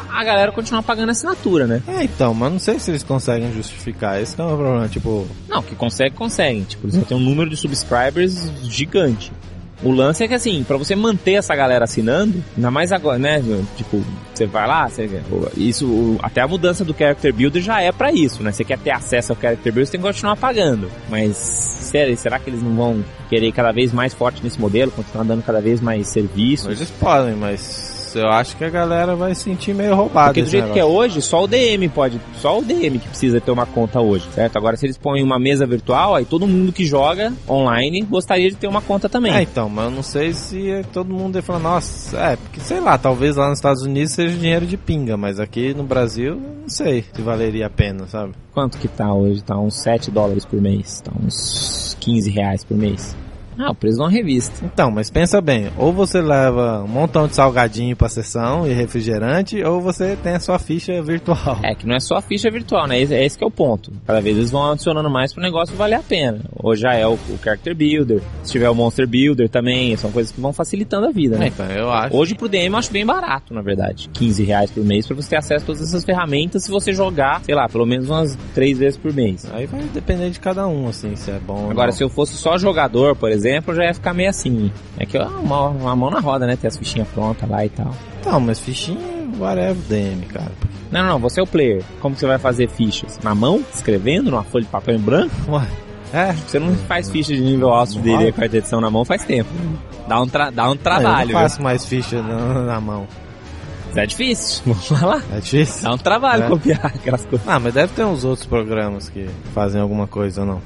a 0.09 0.23
galera 0.23 0.51
continuar 0.51 0.83
pagando 0.83 1.09
assinatura, 1.11 1.67
né? 1.67 1.81
é 1.87 2.03
então, 2.03 2.33
mas 2.33 2.51
não 2.51 2.59
sei 2.59 2.79
se 2.79 2.91
eles 2.91 3.03
conseguem 3.03 3.51
justificar. 3.53 4.21
Esse 4.21 4.35
que 4.35 4.41
é 4.41 4.45
o 4.45 4.57
problema. 4.57 4.87
Tipo, 4.87 5.27
Não, 5.47 5.61
que 5.61 5.75
consegue, 5.75 6.15
consegue. 6.15 6.61
Tipo, 6.61 6.87
eles 6.87 7.05
ter 7.05 7.15
um 7.15 7.19
número 7.19 7.49
de 7.49 7.57
subscribers 7.57 8.51
gigante. 8.63 9.31
O 9.83 9.91
lance 9.91 10.23
é 10.23 10.27
que 10.27 10.33
assim, 10.33 10.63
pra 10.63 10.77
você 10.77 10.95
manter 10.95 11.33
essa 11.33 11.55
galera 11.55 11.85
assinando, 11.85 12.43
ainda 12.55 12.69
mais 12.69 12.91
agora, 12.91 13.17
né? 13.17 13.41
Tipo, 13.75 14.03
você 14.31 14.45
vai 14.45 14.67
lá, 14.67 14.87
você, 14.87 15.09
isso, 15.57 16.17
até 16.21 16.41
a 16.41 16.47
mudança 16.47 16.85
do 16.85 16.93
Character 16.95 17.33
Builder 17.33 17.61
já 17.63 17.81
é 17.81 17.91
pra 17.91 18.11
isso, 18.11 18.43
né? 18.43 18.51
Você 18.51 18.63
quer 18.63 18.77
ter 18.77 18.91
acesso 18.91 19.31
ao 19.31 19.39
Character 19.39 19.73
Builder, 19.73 19.85
você 19.87 19.91
tem 19.93 20.01
que 20.01 20.07
continuar 20.07 20.35
pagando. 20.35 20.89
Mas, 21.09 21.35
sério, 21.35 22.15
será 22.15 22.37
que 22.37 22.51
eles 22.51 22.61
não 22.61 22.75
vão 22.75 23.03
querer 23.27 23.47
ir 23.47 23.51
cada 23.51 23.71
vez 23.71 23.91
mais 23.91 24.13
forte 24.13 24.43
nesse 24.43 24.59
modelo, 24.61 24.91
continuar 24.91 25.23
dando 25.23 25.41
cada 25.43 25.59
vez 25.59 25.81
mais 25.81 26.07
serviços? 26.07 26.67
eles 26.79 26.91
podem, 26.91 27.35
mas 27.35 28.00
eu 28.15 28.29
acho 28.29 28.55
que 28.57 28.63
a 28.63 28.69
galera 28.69 29.15
vai 29.15 29.33
se 29.35 29.43
sentir 29.43 29.73
meio 29.73 29.95
roubada. 29.95 30.29
Porque 30.29 30.41
do 30.41 30.49
jeito 30.49 30.71
que 30.71 30.79
é 30.79 30.83
negócio. 30.83 30.97
hoje, 30.97 31.21
só 31.21 31.43
o 31.43 31.47
DM 31.47 31.89
pode, 31.89 32.19
só 32.37 32.59
o 32.59 32.61
DM 32.61 32.99
que 32.99 33.07
precisa 33.07 33.39
ter 33.39 33.51
uma 33.51 33.65
conta 33.65 33.99
hoje, 33.99 34.27
certo? 34.33 34.57
Agora 34.57 34.77
se 34.77 34.85
eles 34.85 34.97
põem 34.97 35.23
uma 35.23 35.39
mesa 35.39 35.65
virtual, 35.65 36.15
aí 36.15 36.25
todo 36.25 36.47
mundo 36.47 36.71
que 36.71 36.85
joga 36.85 37.33
online 37.47 38.01
gostaria 38.01 38.49
de 38.49 38.55
ter 38.55 38.67
uma 38.67 38.81
conta 38.81 39.09
também. 39.09 39.33
É, 39.33 39.41
então, 39.41 39.69
mas 39.69 39.85
eu 39.85 39.91
não 39.91 40.03
sei 40.03 40.33
se 40.33 40.85
todo 40.91 41.13
mundo 41.13 41.37
ia 41.37 41.41
falar, 41.41 41.59
nossa, 41.59 42.17
é, 42.17 42.35
porque 42.35 42.59
sei 42.59 42.79
lá, 42.79 42.97
talvez 42.97 43.35
lá 43.35 43.49
nos 43.49 43.57
Estados 43.57 43.83
Unidos 43.83 44.11
seja 44.11 44.35
dinheiro 44.37 44.65
de 44.65 44.77
pinga, 44.77 45.17
mas 45.17 45.39
aqui 45.39 45.73
no 45.73 45.83
Brasil, 45.83 46.35
não 46.35 46.69
sei 46.69 47.05
se 47.13 47.21
valeria 47.21 47.67
a 47.67 47.69
pena, 47.69 48.07
sabe? 48.07 48.33
Quanto 48.53 48.77
que 48.77 48.87
tá 48.87 49.13
hoje? 49.13 49.43
Tá 49.43 49.57
uns 49.57 49.81
7 49.81 50.11
dólares 50.11 50.45
por 50.45 50.59
mês, 50.59 51.01
tá 51.01 51.11
uns 51.23 51.95
15 51.99 52.29
reais 52.29 52.63
por 52.63 52.77
mês. 52.77 53.15
Ah, 53.63 53.71
o 53.71 53.75
preço 53.75 53.97
de 53.97 54.01
uma 54.03 54.09
revista. 54.09 54.65
Então, 54.65 54.89
mas 54.89 55.09
pensa 55.09 55.39
bem, 55.41 55.69
ou 55.77 55.93
você 55.93 56.21
leva 56.21 56.83
um 56.83 56.87
montão 56.87 57.27
de 57.27 57.35
salgadinho 57.35 57.95
pra 57.95 58.09
sessão 58.09 58.67
e 58.67 58.73
refrigerante, 58.73 59.61
ou 59.63 59.79
você 59.81 60.15
tem 60.15 60.33
a 60.33 60.39
sua 60.39 60.57
ficha 60.57 61.01
virtual. 61.01 61.59
É 61.63 61.75
que 61.75 61.85
não 61.85 61.95
é 61.95 61.99
só 61.99 62.15
a 62.15 62.21
ficha 62.21 62.49
virtual, 62.49 62.87
né? 62.87 62.99
Esse, 62.99 63.13
é 63.13 63.23
esse 63.25 63.37
que 63.37 63.43
é 63.43 63.47
o 63.47 63.51
ponto. 63.51 63.91
Cada 64.07 64.19
vez 64.21 64.37
eles 64.37 64.51
vão 64.51 64.71
adicionando 64.71 65.09
mais 65.09 65.33
pro 65.33 65.43
negócio 65.43 65.75
valer 65.75 65.95
a 65.95 66.03
pena. 66.03 66.39
Hoje 66.61 66.81
já 66.81 66.93
é 66.93 67.05
o, 67.05 67.13
o 67.13 67.37
Character 67.43 67.75
Builder, 67.75 68.21
se 68.43 68.51
tiver 68.53 68.69
o 68.69 68.75
Monster 68.75 69.07
Builder 69.07 69.49
também, 69.49 69.95
são 69.97 70.11
coisas 70.11 70.31
que 70.31 70.41
vão 70.41 70.51
facilitando 70.53 71.07
a 71.07 71.11
vida, 71.11 71.37
né? 71.37 71.47
Então, 71.47 71.65
eu 71.67 71.91
acho. 71.91 72.15
Hoje 72.15 72.33
pro 72.35 72.49
DM 72.49 72.73
eu 72.73 72.77
acho 72.77 72.91
bem 72.91 73.05
barato, 73.05 73.53
na 73.53 73.61
verdade. 73.61 74.09
15 74.13 74.43
reais 74.43 74.71
por 74.71 74.83
mês 74.83 75.05
pra 75.05 75.15
você 75.15 75.29
ter 75.29 75.35
acesso 75.37 75.63
a 75.63 75.67
todas 75.67 75.81
essas 75.81 76.03
ferramentas 76.03 76.63
se 76.63 76.71
você 76.71 76.91
jogar, 76.93 77.41
sei 77.43 77.53
lá, 77.55 77.67
pelo 77.67 77.85
menos 77.85 78.09
umas 78.09 78.35
3 78.53 78.77
vezes 78.79 78.97
por 78.97 79.13
mês. 79.13 79.45
Aí 79.53 79.65
vai 79.65 79.81
depender 79.93 80.29
de 80.29 80.39
cada 80.39 80.67
um, 80.67 80.87
assim, 80.87 81.15
se 81.15 81.29
é 81.31 81.39
bom 81.39 81.65
ou 81.65 81.71
Agora, 81.71 81.87
não. 81.87 81.93
se 81.93 82.03
eu 82.03 82.09
fosse 82.09 82.35
só 82.35 82.57
jogador, 82.57 83.15
por 83.15 83.29
exemplo, 83.31 83.50
já 83.75 83.83
ia 83.85 83.93
ficar 83.93 84.13
meio 84.13 84.29
assim. 84.29 84.71
É 84.97 85.05
que 85.05 85.17
ó, 85.17 85.27
uma, 85.27 85.67
uma 85.69 85.95
mão 85.95 86.09
na 86.09 86.19
roda, 86.19 86.45
né? 86.47 86.55
Ter 86.55 86.67
as 86.67 86.77
fichinhas 86.77 87.07
prontas 87.09 87.49
lá 87.49 87.65
e 87.65 87.69
tal. 87.69 87.91
Então, 88.19 88.39
mas 88.39 88.59
fichinha, 88.59 88.99
whatever, 89.39 89.75
DM, 89.89 90.21
cara. 90.27 90.51
Não, 90.91 91.01
não, 91.03 91.09
não, 91.11 91.19
você 91.19 91.39
é 91.39 91.43
o 91.43 91.47
player. 91.47 91.83
Como 91.99 92.15
você 92.15 92.27
vai 92.27 92.37
fazer 92.37 92.67
fichas? 92.69 93.19
Na 93.23 93.33
mão? 93.33 93.63
Escrevendo? 93.73 94.29
Numa 94.31 94.43
folha 94.43 94.63
de 94.65 94.69
papel 94.69 94.95
em 94.95 94.99
branco? 94.99 95.33
Ué, 95.49 95.65
é, 96.13 96.33
Você 96.33 96.59
não 96.59 96.75
faz 96.75 97.09
ficha 97.09 97.33
de 97.33 97.41
nível 97.41 97.69
alto 97.69 97.93
de 97.93 97.99
D&D 97.99 98.15
rola? 98.17 98.31
quarta 98.33 98.57
edição 98.57 98.81
na 98.81 98.89
mão 98.89 99.05
faz 99.05 99.23
tempo. 99.23 99.49
Dá 100.07 100.21
um, 100.21 100.27
tra 100.27 100.49
dá 100.49 100.67
um 100.67 100.71
eu 100.73 100.75
trabalho, 100.77 101.33
não 101.33 101.39
faço 101.41 101.61
mais 101.63 101.85
ficha 101.85 102.21
na, 102.21 102.63
na 102.65 102.81
mão. 102.81 103.07
viu? 103.93 104.03
É 104.03 104.05
difícil. 104.05 104.61
Vamos 104.89 105.01
lá. 105.01 105.21
É 105.33 105.39
difícil? 105.39 105.83
Dá 105.83 105.93
um 105.93 105.97
trabalho 105.97 106.43
É. 106.43 106.47
copiar 106.49 106.85
aquelas 106.93 107.25
coisas. 107.25 107.47
Ah, 107.47 107.59
mas 107.59 107.73
deve 107.73 107.93
ter 107.93 108.03
uns 108.05 108.25
outros 108.25 108.45
programas 108.45 109.09
que 109.09 109.29
fazem 109.53 109.79
alguma 109.81 110.07
coisa, 110.07 110.43
não? 110.43 110.61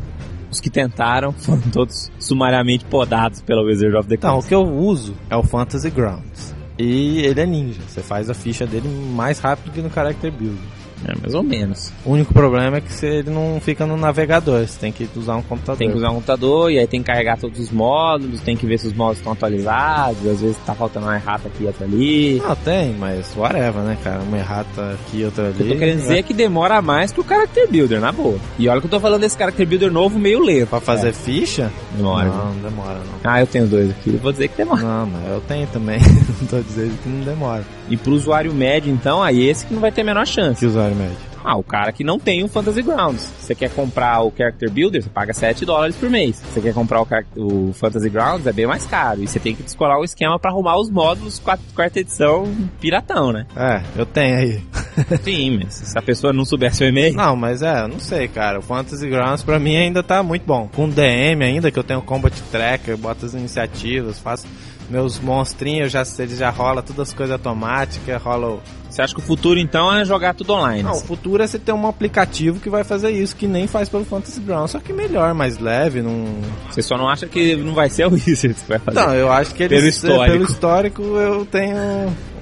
Os 0.56 0.62
que 0.62 0.70
tentaram 0.70 1.34
foram 1.38 1.62
todos 1.70 2.10
sumariamente 2.18 2.86
podados 2.86 3.42
pela 3.42 3.62
Wizard 3.62 3.94
of 3.98 4.08
the 4.08 4.16
Então, 4.16 4.32
o 4.32 4.34
Coast. 4.36 4.48
que 4.48 4.56
eu 4.56 4.66
uso 4.66 5.14
é 5.30 5.36
o 5.36 5.44
Fantasy 5.44 5.90
Grounds. 5.90 6.56
E 6.80 7.20
ele 7.20 7.42
é 7.42 7.46
ninja. 7.46 7.82
Você 7.88 8.02
faz 8.02 8.30
a 8.30 8.34
ficha 8.34 8.66
dele 8.66 8.88
mais 8.88 9.40
rápido 9.40 9.74
que 9.74 9.82
no 9.82 9.90
Character 9.92 10.32
Builder. 10.32 10.64
É, 11.08 11.14
mais 11.22 11.34
ou 11.36 11.44
menos. 11.44 11.92
O 12.06 12.12
único 12.12 12.34
problema 12.34 12.78
é 12.78 12.82
que 12.82 12.92
você- 12.92 13.18
ele 13.20 13.30
não 13.30 13.60
fica 13.62 13.86
no 13.86 13.96
navegador. 13.98 14.66
Você 14.66 14.80
tem 14.80 14.92
que 14.92 15.08
usar 15.16 15.36
um 15.36 15.42
computador. 15.42 15.78
Tem 15.78 15.90
que 15.92 15.98
usar 15.98 16.10
um 16.10 16.16
computador 16.16 16.72
e 16.72 16.80
aí 16.80 16.88
tem 16.88 17.02
que 17.02 17.06
carregar 17.08 17.38
todos 17.38 17.60
os 17.60 17.70
módulos, 17.72 18.42
tem 18.42 18.56
que 18.58 18.66
ver 18.66 18.80
se 18.80 18.88
os 18.88 18.94
módulos 18.94 19.18
estão 19.20 19.34
atualizados, 19.34 20.26
às 20.28 20.42
vezes 20.42 20.58
tá 20.66 20.74
faltando 20.74 21.06
uma 21.06 21.16
errata 21.16 21.48
aqui 21.48 21.64
e 21.64 21.68
outra 21.68 21.86
ali. 21.86 22.42
Não, 22.46 22.56
tem, 22.56 22.94
mas 22.94 23.34
whatever, 23.36 23.84
né, 23.84 23.98
cara? 24.04 24.22
Uma 24.22 24.38
errata 24.38 24.94
aqui, 24.94 25.24
outra 25.24 25.44
O 25.44 25.48
ali. 25.48 25.60
eu 25.62 25.68
tô 25.74 25.76
querendo 25.80 26.00
dizer 26.00 26.18
é 26.18 26.24
que 26.24 26.34
demora 26.34 26.82
mais 26.82 27.12
que 27.12 27.20
o 27.22 27.24
Character 27.28 27.70
Builder, 27.70 28.00
na 28.02 28.12
boa. 28.12 28.38
E 28.58 28.68
olha 28.68 28.80
que 28.80 28.88
eu 28.88 28.92
tô 28.92 29.00
falando 29.00 29.22
desse 29.22 29.38
Character 29.38 29.68
Builder 29.68 29.92
novo 29.92 30.18
meio 30.18 30.40
lento. 30.44 30.70
Pra 30.70 30.80
fazer 30.80 31.14
ficha? 31.14 31.72
Demora. 31.96 32.28
Não, 32.30 32.54
não 32.54 32.62
demora, 32.62 32.96
não. 33.00 33.32
Ah, 33.32 33.40
eu 33.42 33.48
tenho 33.48 33.68
dois 33.68 33.90
aqui. 33.92 34.12
Eu 34.14 34.20
vou 34.20 34.32
dizer 34.32 34.48
que 34.48 34.58
demora. 34.58 34.82
Não, 34.82 35.06
mas 35.06 35.28
eu 35.32 35.42
tenho 35.42 35.68
também. 35.68 36.00
não 36.00 36.48
tô 36.50 36.60
dizendo 36.62 36.98
que 37.04 37.10
não 37.10 37.22
demora. 37.24 37.64
E 37.90 37.96
pro 37.98 38.14
usuário 38.14 38.52
médio, 38.54 38.92
então, 38.92 39.22
aí 39.22 39.48
esse 39.48 39.66
que 39.66 39.74
não 39.74 39.82
vai 39.82 39.92
ter 39.92 40.02
a 40.02 40.04
menor 40.06 40.26
chance. 40.26 40.60
Que 40.60 40.66
usuário 40.66 40.95
médio? 40.96 41.36
Ah, 41.44 41.56
o 41.56 41.64
cara 41.64 41.92
que 41.92 42.04
não 42.04 42.18
tem 42.18 42.44
o 42.44 42.48
Fantasy 42.48 42.82
Grounds. 42.82 43.32
Você 43.40 43.54
quer 43.54 43.70
comprar 43.70 44.24
o 44.24 44.34
Character 44.36 44.72
Builder, 44.72 45.04
você 45.04 45.10
paga 45.10 45.32
7 45.32 45.64
dólares 45.64 45.96
por 45.96 46.10
mês. 46.10 46.42
Você 46.42 46.60
quer 46.60 46.74
comprar 46.74 47.04
o, 47.04 47.08
o 47.38 47.74
Fantasy 47.74 48.10
Grounds, 48.10 48.48
é 48.48 48.52
bem 48.52 48.66
mais 48.66 48.88
caro. 48.88 49.22
E 49.22 49.28
você 49.28 49.40
tem 49.40 49.56
que 49.56 49.62
descolar 49.62 50.00
o 50.00 50.04
esquema 50.04 50.40
pra 50.40 50.50
arrumar 50.50 50.78
os 50.78 50.90
módulos 50.90 51.40
quarta 51.40 52.00
edição 52.00 52.52
piratão, 52.82 53.32
né? 53.32 53.46
É, 53.56 53.82
eu 53.96 54.08
tenho 54.08 54.38
aí. 54.38 54.64
Sim, 55.22 55.60
mas 55.62 55.74
se 55.76 55.98
a 55.98 56.02
pessoa 56.02 56.34
não 56.34 56.46
souber 56.46 56.74
seu 56.74 56.88
e-mail... 56.88 57.14
Não, 57.14 57.36
mas 57.36 57.62
é, 57.62 57.84
eu 57.84 57.88
não 57.88 58.00
sei, 58.00 58.28
cara. 58.28 58.58
O 58.58 58.64
Fantasy 58.64 59.08
Grounds 59.08 59.44
pra 59.44 59.60
mim 59.60 59.78
ainda 59.78 60.02
tá 60.02 60.24
muito 60.24 60.48
bom. 60.48 60.68
Com 60.74 60.90
DM 60.90 61.44
ainda, 61.44 61.70
que 61.70 61.78
eu 61.78 61.84
tenho 61.84 62.02
Combat 62.02 62.42
Tracker, 62.52 62.98
boto 62.98 63.26
as 63.26 63.36
iniciativas, 63.36 64.18
faço 64.18 64.48
meus 64.90 65.20
monstrinhos, 65.20 65.92
já, 65.92 66.04
ele 66.20 66.36
já 66.36 66.50
rola 66.50 66.82
todas 66.82 67.10
as 67.10 67.14
coisas 67.14 67.34
automáticas, 67.34 68.22
rola 68.22 68.48
o... 68.48 68.60
Você 68.90 69.02
acha 69.02 69.14
que 69.14 69.20
o 69.20 69.24
futuro, 69.24 69.60
então, 69.60 69.94
é 69.94 70.06
jogar 70.06 70.34
tudo 70.34 70.54
online? 70.54 70.82
Não, 70.84 70.92
o 70.92 70.94
assim? 70.94 71.06
futuro 71.08 71.44
é 71.44 71.48
você 71.48 71.60
ter 71.60 71.74
um 71.74 71.86
aplicativo 71.86 72.62
que 72.62 72.70
vai 72.70 72.84
fazer 72.86 73.10
isso, 73.12 73.36
que 73.36 73.46
nem 73.46 73.68
faz 73.68 73.90
pelo 73.90 74.06
Fantasy 74.06 74.40
Grounds, 74.40 74.72
só 74.72 74.80
que 74.80 74.94
melhor, 74.94 75.34
mais 75.34 75.58
leve, 75.60 76.02
não... 76.02 76.26
Você 76.72 76.82
só 76.82 76.98
não 76.98 77.10
acha 77.10 77.28
que 77.28 77.58
não 77.58 77.74
vai 77.74 77.90
ser 77.90 78.04
a 78.04 78.08
Wizards 78.10 78.62
que 78.62 78.70
vai 78.70 78.80
fazer. 78.80 78.98
Não, 78.98 79.14
eu 79.14 79.30
acho 79.32 79.54
que 79.54 79.64
eles... 79.64 79.78
Pelo 79.78 79.90
histórico. 79.90 80.32
Pelo 80.38 80.44
histórico 80.50 81.02
eu 81.02 81.46
tenho... 81.46 81.76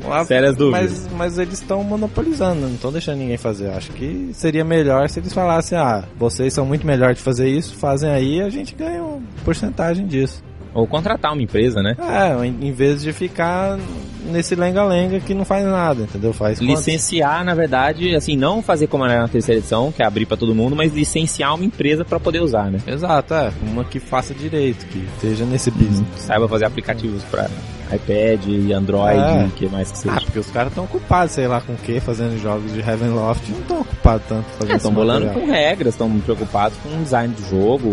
uma- 0.03 0.25
Sérias 0.25 0.55
dúvidas. 0.55 0.91
Mas, 0.91 1.13
mas 1.13 1.37
eles 1.39 1.53
estão 1.55 1.83
monopolizando, 1.83 2.61
não 2.61 2.73
estão 2.75 2.91
deixando 2.91 3.17
ninguém 3.17 3.37
fazer. 3.37 3.67
Eu 3.67 3.73
Acho 3.73 3.91
que 3.91 4.29
seria 4.33 4.63
melhor 4.63 5.09
se 5.09 5.19
eles 5.19 5.33
falassem, 5.33 5.75
ah, 5.75 6.03
vocês 6.19 6.53
são 6.53 6.65
muito 6.67 6.85
melhores 6.85 7.17
de 7.17 7.23
fazer 7.23 7.47
isso, 7.49 7.75
fazem 7.75 8.11
aí 8.11 8.35
e 8.37 8.41
a 8.41 8.49
gente 8.49 8.75
ganha 8.75 9.01
uma 9.01 9.21
porcentagem 9.43 10.05
disso. 10.05 10.43
Ou 10.73 10.87
contratar 10.87 11.33
uma 11.33 11.41
empresa, 11.41 11.81
né? 11.81 11.95
É, 11.99 12.45
em 12.45 12.71
vez 12.71 13.01
de 13.01 13.13
ficar 13.13 13.77
nesse 14.25 14.55
lenga-lenga 14.55 15.19
que 15.19 15.33
não 15.33 15.45
faz 15.45 15.65
nada, 15.65 16.03
entendeu? 16.03 16.33
Faz 16.33 16.59
quantos? 16.59 16.87
Licenciar, 16.87 17.43
na 17.43 17.53
verdade, 17.53 18.15
assim, 18.15 18.35
não 18.35 18.61
fazer 18.61 18.87
como 18.87 19.05
era 19.05 19.21
na 19.21 19.27
terceira 19.27 19.59
edição, 19.59 19.91
que 19.91 20.01
é 20.01 20.05
abrir 20.05 20.25
pra 20.25 20.37
todo 20.37 20.55
mundo, 20.55 20.75
mas 20.75 20.93
licenciar 20.93 21.53
uma 21.55 21.65
empresa 21.65 22.03
pra 22.03 22.19
poder 22.19 22.41
usar, 22.41 22.71
né? 22.71 22.79
Exato, 22.87 23.33
é. 23.33 23.51
Uma 23.61 23.83
que 23.83 23.99
faça 23.99 24.33
direito, 24.33 24.85
que 24.87 25.05
esteja 25.15 25.45
nesse 25.45 25.69
business. 25.71 26.07
Saiba 26.17 26.47
fazer 26.47 26.65
aplicativos 26.65 27.23
pra 27.25 27.49
iPad 27.95 28.45
e 28.47 28.73
Android 28.73 29.19
É. 29.19 29.45
e 29.47 29.49
que 29.51 29.67
mais 29.69 29.91
que 29.91 29.97
seja. 29.99 30.15
Ah, 30.17 30.21
porque 30.21 30.39
os 30.39 30.49
caras 30.51 30.69
estão 30.71 30.83
ocupados, 30.85 31.33
sei 31.33 31.47
lá 31.47 31.61
com 31.61 31.73
o 31.73 31.77
que, 31.77 31.99
fazendo 31.99 32.39
jogos 32.41 32.71
de 32.73 32.79
Heavenloft. 32.79 33.49
Não 33.51 33.59
estão 33.59 33.81
ocupados 33.81 34.25
tanto 34.27 34.45
fazendo 34.57 34.71
É, 34.73 34.75
estão 34.77 34.91
esse 34.91 34.95
bolando 34.99 35.27
com 35.29 35.45
regras, 35.45 35.93
estão 35.93 36.19
preocupados 36.19 36.77
com 36.83 36.89
o 36.89 37.03
design 37.03 37.33
do 37.33 37.49
jogo, 37.49 37.89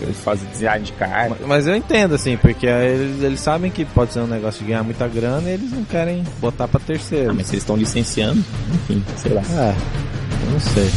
eles 0.00 0.18
fazem 0.20 0.48
design 0.50 0.84
de 0.84 0.92
carta. 0.92 1.36
Mas- 1.40 1.48
Mas 1.54 1.66
eu 1.66 1.76
entendo, 1.76 2.14
assim, 2.14 2.36
porque 2.36 2.66
eles, 2.66 3.22
eles 3.22 3.40
sabem 3.40 3.70
que 3.70 3.84
pode 3.84 4.12
ser 4.12 4.20
um 4.20 4.26
negócio 4.26 4.60
de 4.60 4.66
ganhar 4.66 4.82
muita 4.82 5.06
grana 5.08 5.48
e 5.48 5.54
eles 5.54 5.72
não 5.72 5.84
querem 5.84 6.22
botar 6.40 6.66
pra 6.68 6.80
terceiro. 6.80 7.30
Ah, 7.30 7.34
mas 7.34 7.46
se 7.46 7.52
eles 7.54 7.62
estão 7.62 7.76
licenciando, 7.76 8.44
enfim, 8.74 9.02
sei 9.16 9.32
lá. 9.32 9.42
É, 9.56 9.74
eu 10.46 10.50
não 10.52 10.60
sei. 10.60 10.90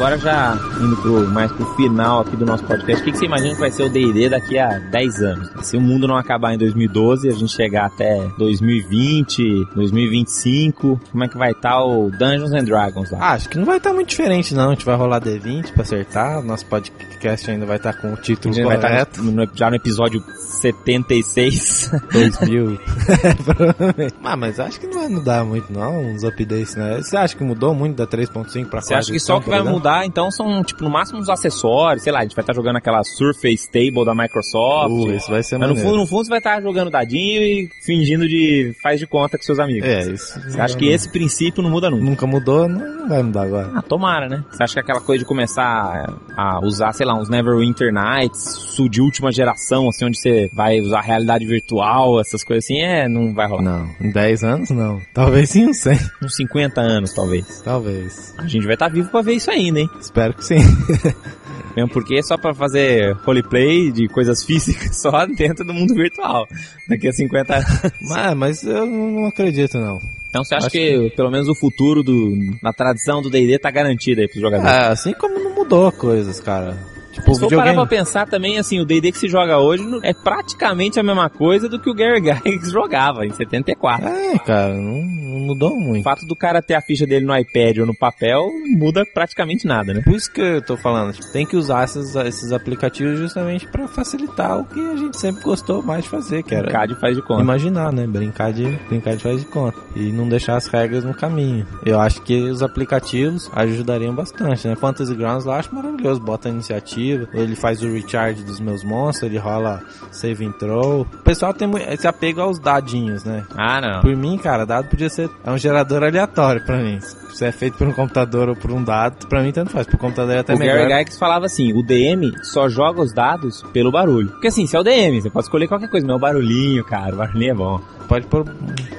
Agora 0.00 0.16
já 0.16 0.58
indo 0.80 0.96
pro, 0.96 1.28
mais 1.28 1.52
pro 1.52 1.66
final 1.76 2.20
aqui 2.22 2.34
do 2.34 2.46
nosso 2.46 2.64
podcast, 2.64 3.02
o 3.02 3.04
que, 3.04 3.12
que 3.12 3.18
você 3.18 3.26
imagina 3.26 3.52
que 3.54 3.60
vai 3.60 3.70
ser 3.70 3.82
o 3.82 3.90
D&D 3.90 4.30
daqui 4.30 4.58
a 4.58 4.78
10 4.78 5.22
anos? 5.22 5.50
Se 5.60 5.76
o 5.76 5.80
mundo 5.80 6.08
não 6.08 6.16
acabar 6.16 6.54
em 6.54 6.58
2012, 6.58 7.28
a 7.28 7.32
gente 7.32 7.52
chegar 7.52 7.84
até 7.84 8.26
2020, 8.38 9.66
2025, 9.74 10.98
como 11.12 11.24
é 11.24 11.28
que 11.28 11.36
vai 11.36 11.50
estar 11.50 11.84
o 11.84 12.10
Dungeons 12.10 12.50
and 12.52 12.64
Dragons 12.64 13.10
lá? 13.10 13.18
Ah, 13.20 13.32
acho 13.32 13.50
que 13.50 13.58
não 13.58 13.66
vai 13.66 13.76
estar 13.76 13.92
muito 13.92 14.08
diferente, 14.08 14.54
não. 14.54 14.68
A 14.68 14.72
gente 14.72 14.86
vai 14.86 14.96
rolar 14.96 15.20
D20 15.20 15.74
pra 15.74 15.82
acertar. 15.82 16.42
Nosso 16.42 16.64
podcast 16.64 17.50
ainda 17.50 17.66
vai 17.66 17.76
estar 17.76 17.92
com 17.92 18.14
o 18.14 18.16
título 18.16 18.54
estar 18.54 18.64
correto. 18.80 19.22
no- 19.22 19.32
no- 19.32 19.50
já 19.52 19.68
no 19.68 19.76
episódio 19.76 20.24
76. 20.34 21.90
2000. 22.10 22.78
Provavelmente. 23.44 24.14
ah, 24.24 24.36
mas 24.36 24.58
acho 24.58 24.80
que 24.80 24.86
não 24.86 24.94
vai 25.00 25.08
mudar 25.08 25.44
muito, 25.44 25.70
não. 25.70 26.00
Uns 26.06 26.24
updates, 26.24 26.74
né? 26.74 27.02
Você 27.02 27.16
acha 27.18 27.36
que 27.36 27.44
mudou 27.44 27.74
muito 27.74 27.96
da 27.96 28.06
3.5 28.06 28.30
pra 28.70 28.80
4? 28.80 28.86
Você 28.86 28.94
acha 28.94 29.12
que 29.12 29.20
só 29.20 29.38
que 29.40 29.50
vai 29.50 29.62
mudar, 29.62 29.89
então, 30.04 30.30
são, 30.30 30.62
tipo, 30.62 30.84
no 30.84 30.90
máximo 30.90 31.20
os 31.20 31.28
acessórios, 31.28 32.02
sei 32.02 32.12
lá, 32.12 32.20
a 32.20 32.22
gente 32.22 32.34
vai 32.34 32.42
estar 32.42 32.54
jogando 32.54 32.76
aquela 32.76 33.02
Surface 33.02 33.70
Table 33.70 34.04
da 34.04 34.14
Microsoft. 34.14 34.90
Uh, 34.90 35.12
isso 35.12 35.30
vai 35.30 35.42
ser 35.42 35.58
mas 35.58 35.68
no 35.68 35.76
fundo, 35.76 35.96
no 35.96 36.06
fundo, 36.06 36.24
você 36.24 36.30
vai 36.30 36.38
estar 36.38 36.60
jogando 36.60 36.90
dadinho 36.90 37.42
e 37.42 37.68
fingindo 37.84 38.28
de 38.28 38.74
faz 38.82 38.98
de 38.98 39.06
conta 39.06 39.36
com 39.36 39.44
seus 39.44 39.58
amigos. 39.58 39.88
É, 39.88 40.02
isso. 40.12 40.40
Você 40.40 40.60
acha 40.60 40.76
que 40.76 40.88
esse 40.88 41.08
princípio 41.08 41.62
não 41.62 41.70
muda 41.70 41.90
nunca? 41.90 42.04
nunca 42.04 42.26
mudou, 42.26 42.68
não, 42.68 43.08
vai 43.08 43.22
mudar 43.22 43.42
agora. 43.42 43.70
Ah, 43.74 43.82
tomara, 43.82 44.28
né? 44.28 44.44
Você 44.50 44.62
acha 44.62 44.74
que 44.74 44.80
aquela 44.80 45.00
coisa 45.00 45.20
de 45.20 45.24
começar 45.24 46.18
a 46.36 46.64
usar, 46.64 46.92
sei 46.92 47.06
lá, 47.06 47.14
uns 47.14 47.28
Neverwinter 47.28 47.92
Nights, 47.92 48.76
de 48.90 49.00
última 49.00 49.30
geração, 49.30 49.88
assim, 49.88 50.06
onde 50.06 50.18
você 50.18 50.50
vai 50.52 50.80
usar 50.80 51.00
realidade 51.00 51.44
virtual, 51.46 52.20
essas 52.20 52.42
coisas 52.42 52.64
assim, 52.64 52.80
é, 52.80 53.08
não 53.08 53.34
vai 53.34 53.46
rolar. 53.46 53.62
Não, 53.62 53.90
em 54.00 54.10
10 54.10 54.44
anos 54.44 54.70
não. 54.70 55.00
Talvez 55.12 55.50
sim, 55.50 55.66
uns 55.66 55.78
100. 55.78 55.98
Uns 56.22 56.36
50 56.36 56.80
anos, 56.80 57.12
talvez. 57.12 57.60
Talvez. 57.62 58.34
A 58.38 58.46
gente 58.46 58.64
vai 58.64 58.74
estar 58.74 58.88
vivo 58.88 59.10
pra 59.10 59.22
ver 59.22 59.34
isso 59.34 59.50
ainda, 59.50 59.79
hein? 59.80 59.90
Espero 60.00 60.34
que 60.34 60.44
sim. 60.44 60.58
Mesmo 61.76 61.90
porque 61.92 62.16
é 62.16 62.22
só 62.22 62.36
pra 62.36 62.52
fazer 62.52 63.12
roleplay 63.24 63.92
de 63.92 64.08
coisas 64.08 64.44
físicas 64.44 64.96
só 65.00 65.24
dentro 65.26 65.64
do 65.64 65.72
mundo 65.72 65.94
virtual. 65.94 66.46
Daqui 66.88 67.08
a 67.08 67.12
50 67.12 67.54
anos. 67.54 67.66
mas, 68.02 68.34
mas 68.36 68.62
eu 68.64 68.86
não 68.86 69.26
acredito, 69.26 69.78
não. 69.78 70.00
Então 70.28 70.44
você 70.44 70.54
acha 70.54 70.66
Acho 70.66 70.72
que, 70.72 71.12
pelo 71.16 71.30
menos 71.30 71.48
o 71.48 71.54
futuro 71.54 72.02
do, 72.02 72.32
da 72.62 72.72
tradição 72.72 73.20
do 73.20 73.28
D&D 73.28 73.58
tá 73.58 73.70
garantido 73.70 74.20
aí 74.20 74.28
pros 74.28 74.40
jogadores? 74.40 74.72
É, 74.72 74.86
assim 74.86 75.12
como 75.12 75.38
não 75.38 75.54
mudou 75.54 75.90
coisas, 75.90 76.38
cara. 76.40 76.76
Tipo, 77.12 77.30
o 77.32 77.34
Se 77.34 77.40
for 77.40 77.50
parar 77.56 77.74
pra 77.74 77.86
pensar 77.86 78.26
também, 78.28 78.58
assim, 78.58 78.80
o 78.80 78.84
D&D 78.84 79.10
que 79.12 79.18
se 79.18 79.28
joga 79.28 79.58
hoje 79.58 79.82
não- 79.82 80.00
é 80.02 80.12
praticamente 80.12 80.98
a 80.98 81.02
mesma 81.02 81.28
coisa 81.28 81.68
do 81.68 81.78
que 81.78 81.90
o 81.90 81.94
Gary 81.94 82.20
Gygax 82.22 82.70
jogava 82.70 83.26
em 83.26 83.30
74. 83.32 84.06
É, 84.08 84.38
cara, 84.38 84.74
não, 84.74 85.02
não 85.02 85.40
mudou 85.40 85.72
O 85.72 85.80
muito. 85.80 86.02
fato 86.04 86.24
do 86.26 86.36
cara 86.36 86.62
ter 86.62 86.74
a 86.74 86.80
ficha 86.80 87.06
dele 87.06 87.24
no 87.26 87.36
iPad 87.36 87.78
ou 87.78 87.86
no 87.86 87.94
papel 87.96 88.48
muda 88.76 89.04
praticamente 89.12 89.66
nada, 89.66 89.92
né? 89.92 90.00
Por 90.02 90.14
isso 90.14 90.30
que 90.32 90.40
eu 90.40 90.62
tô 90.62 90.76
falando, 90.76 91.12
tipo, 91.12 91.30
tem 91.32 91.44
que 91.46 91.56
usar 91.56 91.84
esses, 91.84 92.14
esses 92.14 92.52
aplicativos 92.52 93.18
justamente 93.18 93.66
pra 93.66 93.88
facilitar 93.88 94.58
o 94.60 94.64
que 94.64 94.80
a 94.80 94.96
gente 94.96 95.18
sempre 95.18 95.42
gostou 95.42 95.82
mais 95.82 96.04
de 96.04 96.10
fazer, 96.10 96.42
que 96.42 96.54
O 96.54 96.58
era 96.58 96.70
CAD 96.70 96.94
faz 97.00 97.16
de 97.16 97.22
conta. 97.22 97.42
imaginar, 97.42 97.92
né? 97.92 98.06
Brincar 98.06 98.52
de, 98.52 98.64
brincar 98.88 99.16
de 99.16 99.22
faz 99.22 99.40
de 99.40 99.46
conta. 99.46 99.76
E 99.96 100.12
não 100.12 100.28
deixar 100.28 100.56
as 100.56 100.66
regras 100.68 101.04
no 101.04 101.14
caminho. 101.14 101.66
Eu 101.84 101.98
acho 102.00 102.22
que 102.22 102.40
os 102.42 102.62
aplicativos 102.62 103.50
ajudariam 103.54 104.14
bastante, 104.14 104.68
né? 104.68 104.76
Fantasy 104.76 105.14
Grounds 105.14 105.44
lá 105.44 105.54
eu 105.54 105.58
acho 105.60 105.74
maravilhoso. 105.74 106.20
Bota 106.20 106.48
a 106.48 106.52
iniciativa, 106.52 106.99
ele 107.32 107.56
faz 107.56 107.82
o 107.82 107.92
recharge 107.92 108.42
dos 108.42 108.60
meus 108.60 108.82
monstros, 108.84 109.30
ele 109.30 109.38
rola 109.38 109.82
save 110.10 110.44
and 110.44 110.52
throw. 110.52 111.02
O 111.02 111.04
pessoal 111.22 111.54
tem 111.54 111.70
esse 111.88 112.06
apego 112.06 112.40
aos 112.40 112.58
dadinhos, 112.58 113.24
né? 113.24 113.44
Ah, 113.56 113.80
não. 113.80 114.00
Por 114.00 114.14
mim, 114.16 114.38
cara, 114.38 114.64
dado 114.64 114.88
podia 114.88 115.08
ser 115.08 115.30
é 115.44 115.50
um 115.50 115.58
gerador 115.58 116.02
aleatório 116.02 116.64
pra 116.64 116.78
mim. 116.78 116.98
Se 117.00 117.44
é 117.44 117.52
feito 117.52 117.78
por 117.78 117.86
um 117.86 117.92
computador 117.92 118.48
ou 118.48 118.56
por 118.56 118.70
um 118.70 118.82
dado, 118.82 119.26
pra 119.26 119.42
mim 119.42 119.52
tanto 119.52 119.70
faz. 119.70 119.86
Pro 119.86 119.98
computador 119.98 120.34
é 120.34 120.38
até 120.40 120.54
o 120.54 120.58
melhor. 120.58 120.74
Gary 120.76 120.88
Gygax 120.88 121.18
falava 121.18 121.46
assim, 121.46 121.72
o 121.72 121.82
DM 121.82 122.32
só 122.42 122.68
joga 122.68 123.00
os 123.00 123.12
dados 123.12 123.62
pelo 123.72 123.90
barulho. 123.90 124.30
Porque 124.30 124.48
assim, 124.48 124.66
se 124.66 124.76
é 124.76 124.80
o 124.80 124.82
DM, 124.82 125.20
você 125.20 125.30
pode 125.30 125.46
escolher 125.46 125.68
qualquer 125.68 125.88
coisa, 125.88 126.06
mas 126.06 126.14
é 126.14 126.16
o 126.16 126.20
barulhinho, 126.20 126.84
cara, 126.84 127.14
o 127.14 127.18
barulhinho 127.18 127.50
é 127.50 127.54
bom. 127.54 127.80
Pode 128.08 128.26
pôr 128.26 128.44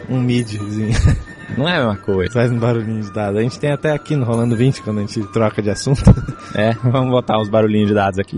um 0.10 0.20
midzinho. 0.22 0.96
Não 1.58 1.68
é 1.68 1.76
a 1.76 1.80
mesma 1.80 1.98
coisa. 1.98 2.34
Faz 2.34 2.52
um 2.52 2.60
barulhinho 2.60 3.02
de 3.02 3.12
dado. 3.12 3.38
A 3.38 3.42
gente 3.42 3.60
tem 3.60 3.72
até 3.72 3.92
aqui 3.92 4.16
no 4.16 4.26
Rolando 4.26 4.56
20, 4.56 4.82
quando 4.82 5.00
a 5.00 5.02
gente 5.02 5.22
troca 5.28 5.62
de 5.62 5.70
assunto. 5.70 6.04
É, 6.56 6.72
vamos 6.84 7.12
botar 7.12 7.40
uns 7.40 7.50
barulhinhos 7.50 7.90
de 7.90 7.94
dados 7.94 8.20
aqui. 8.20 8.38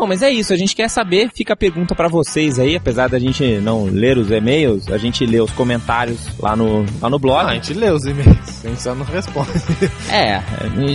Bom, 0.00 0.06
mas 0.06 0.22
é 0.22 0.30
isso, 0.30 0.50
a 0.50 0.56
gente 0.56 0.74
quer 0.74 0.88
saber, 0.88 1.30
fica 1.34 1.52
a 1.52 1.56
pergunta 1.56 1.94
pra 1.94 2.08
vocês 2.08 2.58
aí, 2.58 2.74
apesar 2.74 3.10
da 3.10 3.18
gente 3.18 3.58
não 3.58 3.84
ler 3.84 4.16
os 4.16 4.30
e-mails, 4.30 4.90
a 4.90 4.96
gente 4.96 5.26
lê 5.26 5.42
os 5.42 5.50
comentários 5.50 6.18
lá 6.38 6.56
no, 6.56 6.86
lá 7.02 7.10
no 7.10 7.18
blog. 7.18 7.44
Ah, 7.44 7.50
a 7.50 7.54
gente 7.56 7.74
lê 7.74 7.90
os 7.90 8.06
e-mails, 8.06 8.64
a 8.64 8.68
gente 8.68 8.80
só 8.80 8.94
não 8.94 9.04
responde. 9.04 9.50
É, 10.10 10.42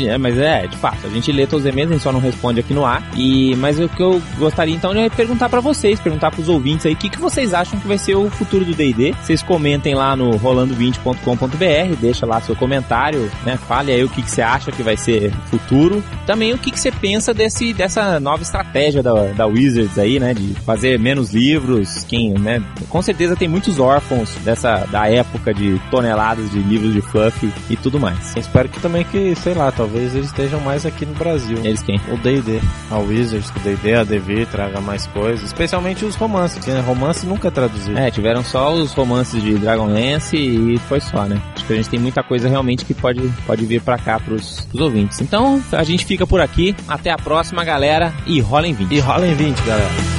é, 0.08 0.18
mas 0.18 0.38
é, 0.38 0.68
de 0.68 0.76
fato, 0.78 1.06
a 1.06 1.10
gente 1.10 1.32
lê 1.32 1.46
todos 1.46 1.66
os 1.66 1.72
e-mails, 1.72 1.92
a 1.92 1.94
gente 1.94 2.04
só 2.04 2.12
não 2.12 2.20
responde 2.20 2.60
aqui 2.60 2.74
no 2.74 2.84
ar. 2.84 3.08
E, 3.16 3.56
mas 3.58 3.80
o 3.80 3.88
que 3.88 4.02
eu 4.02 4.22
gostaria 4.38 4.74
então 4.74 4.92
é 4.94 5.10
perguntar 5.10 5.50
pra 5.50 5.62
vocês, 5.62 6.00
perguntar 6.00 6.32
pros 6.32 6.50
ouvintes 6.50 6.86
aí, 6.88 6.94
o 6.94 6.98
que, 6.98 7.10
que 7.10 7.20
vocês 7.20 7.54
acham 7.54 7.80
que 7.80 7.88
vai 7.88 8.00
ser 8.00 8.16
o 8.16 8.30
futuro 8.30 8.66
do 8.66 8.74
D&D? 8.74 9.14
Vocês 9.22 9.44
comentem 9.44 9.94
lá 9.94 10.16
no 10.16 10.32
rolando20.com.br, 10.32 11.96
deixa 12.02 12.26
lá 12.26 12.42
seu 12.42 12.56
comentário, 12.56 13.32
né? 13.46 13.56
Fale 13.56 13.92
aí 13.92 14.04
o 14.04 14.10
que, 14.10 14.24
que 14.24 14.32
você 14.32 14.42
acha 14.42 14.72
que 14.72 14.82
vai 14.82 14.98
ser 14.98 15.32
o 15.32 15.50
futuro. 15.50 16.04
Também 16.26 16.54
o 16.54 16.58
que, 16.58 16.72
que 16.72 16.80
você 16.80 16.92
pensa 16.92 17.34
desse, 17.34 17.72
dessa 17.74 18.20
nova 18.20 18.42
estratégia 18.42 18.95
da, 19.02 19.14
da 19.34 19.46
Wizards 19.46 19.98
aí, 19.98 20.20
né? 20.20 20.34
De 20.34 20.54
fazer 20.62 21.00
menos 21.00 21.34
livros, 21.34 22.04
quem, 22.08 22.34
né? 22.34 22.64
Com 22.90 23.02
certeza 23.02 23.36
tem 23.36 23.48
muitos 23.48 23.80
órfãos 23.80 24.30
dessa, 24.44 24.86
da 24.92 25.10
época 25.10 25.54
de 25.54 25.80
toneladas 25.92 26.50
de 26.52 26.60
livros 26.60 26.94
de 26.94 27.02
fluff 27.02 27.52
e 27.70 27.76
tudo 27.76 28.00
mais. 28.00 28.36
Espero 28.36 28.70
que 28.70 28.80
também 28.80 29.04
que, 29.04 29.36
sei 29.36 29.54
lá, 29.54 29.72
talvez 29.72 30.16
eles 30.16 30.28
estejam 30.28 30.60
mais 30.62 30.86
aqui 30.86 31.06
no 31.06 31.14
Brasil. 31.14 31.58
Eles 31.64 31.82
quem? 31.82 32.00
O 32.12 32.18
D&D, 32.18 32.60
a 32.92 32.98
Wizards, 32.98 33.50
o 33.50 33.60
D&D, 33.60 33.96
a 33.96 34.04
Devir 34.04 34.48
traga 34.48 34.82
mais 34.82 35.06
coisas, 35.08 35.46
especialmente 35.46 36.06
os 36.06 36.16
romances, 36.16 36.66
né, 36.66 36.80
romance 36.82 37.26
nunca 37.26 37.48
é 37.48 37.52
traduzido. 37.52 37.98
É, 37.98 38.10
tiveram 38.12 38.44
só 38.44 38.74
os 38.74 38.94
romances 38.94 39.42
de 39.42 39.56
Dragonlance 39.56 40.36
e 40.36 40.78
foi 40.80 41.00
só, 41.00 41.26
né? 41.26 41.42
Acho 41.56 41.66
que 41.66 41.74
a 41.74 41.76
gente 41.76 41.90
tem 41.90 42.00
muita 42.00 42.24
coisa 42.24 42.48
realmente 42.48 42.86
que 42.86 42.94
pode, 42.94 43.22
pode 43.46 43.66
vir 43.66 43.82
pra 43.82 43.98
cá 43.98 44.20
pros, 44.20 44.62
pros 44.70 44.82
ouvintes. 44.82 45.22
Então, 45.22 45.62
a 45.72 45.84
gente 45.84 46.06
fica 46.06 46.26
por 46.26 46.42
aqui. 46.42 46.76
Até 46.88 47.12
a 47.12 47.18
próxima, 47.18 47.64
galera. 47.64 48.14
E 48.26 48.40
rolem 48.40 48.74
20. 48.74 48.85
E 48.90 49.00
rola 49.00 49.28
em 49.28 49.34
20, 49.34 49.62
galera. 49.64 50.15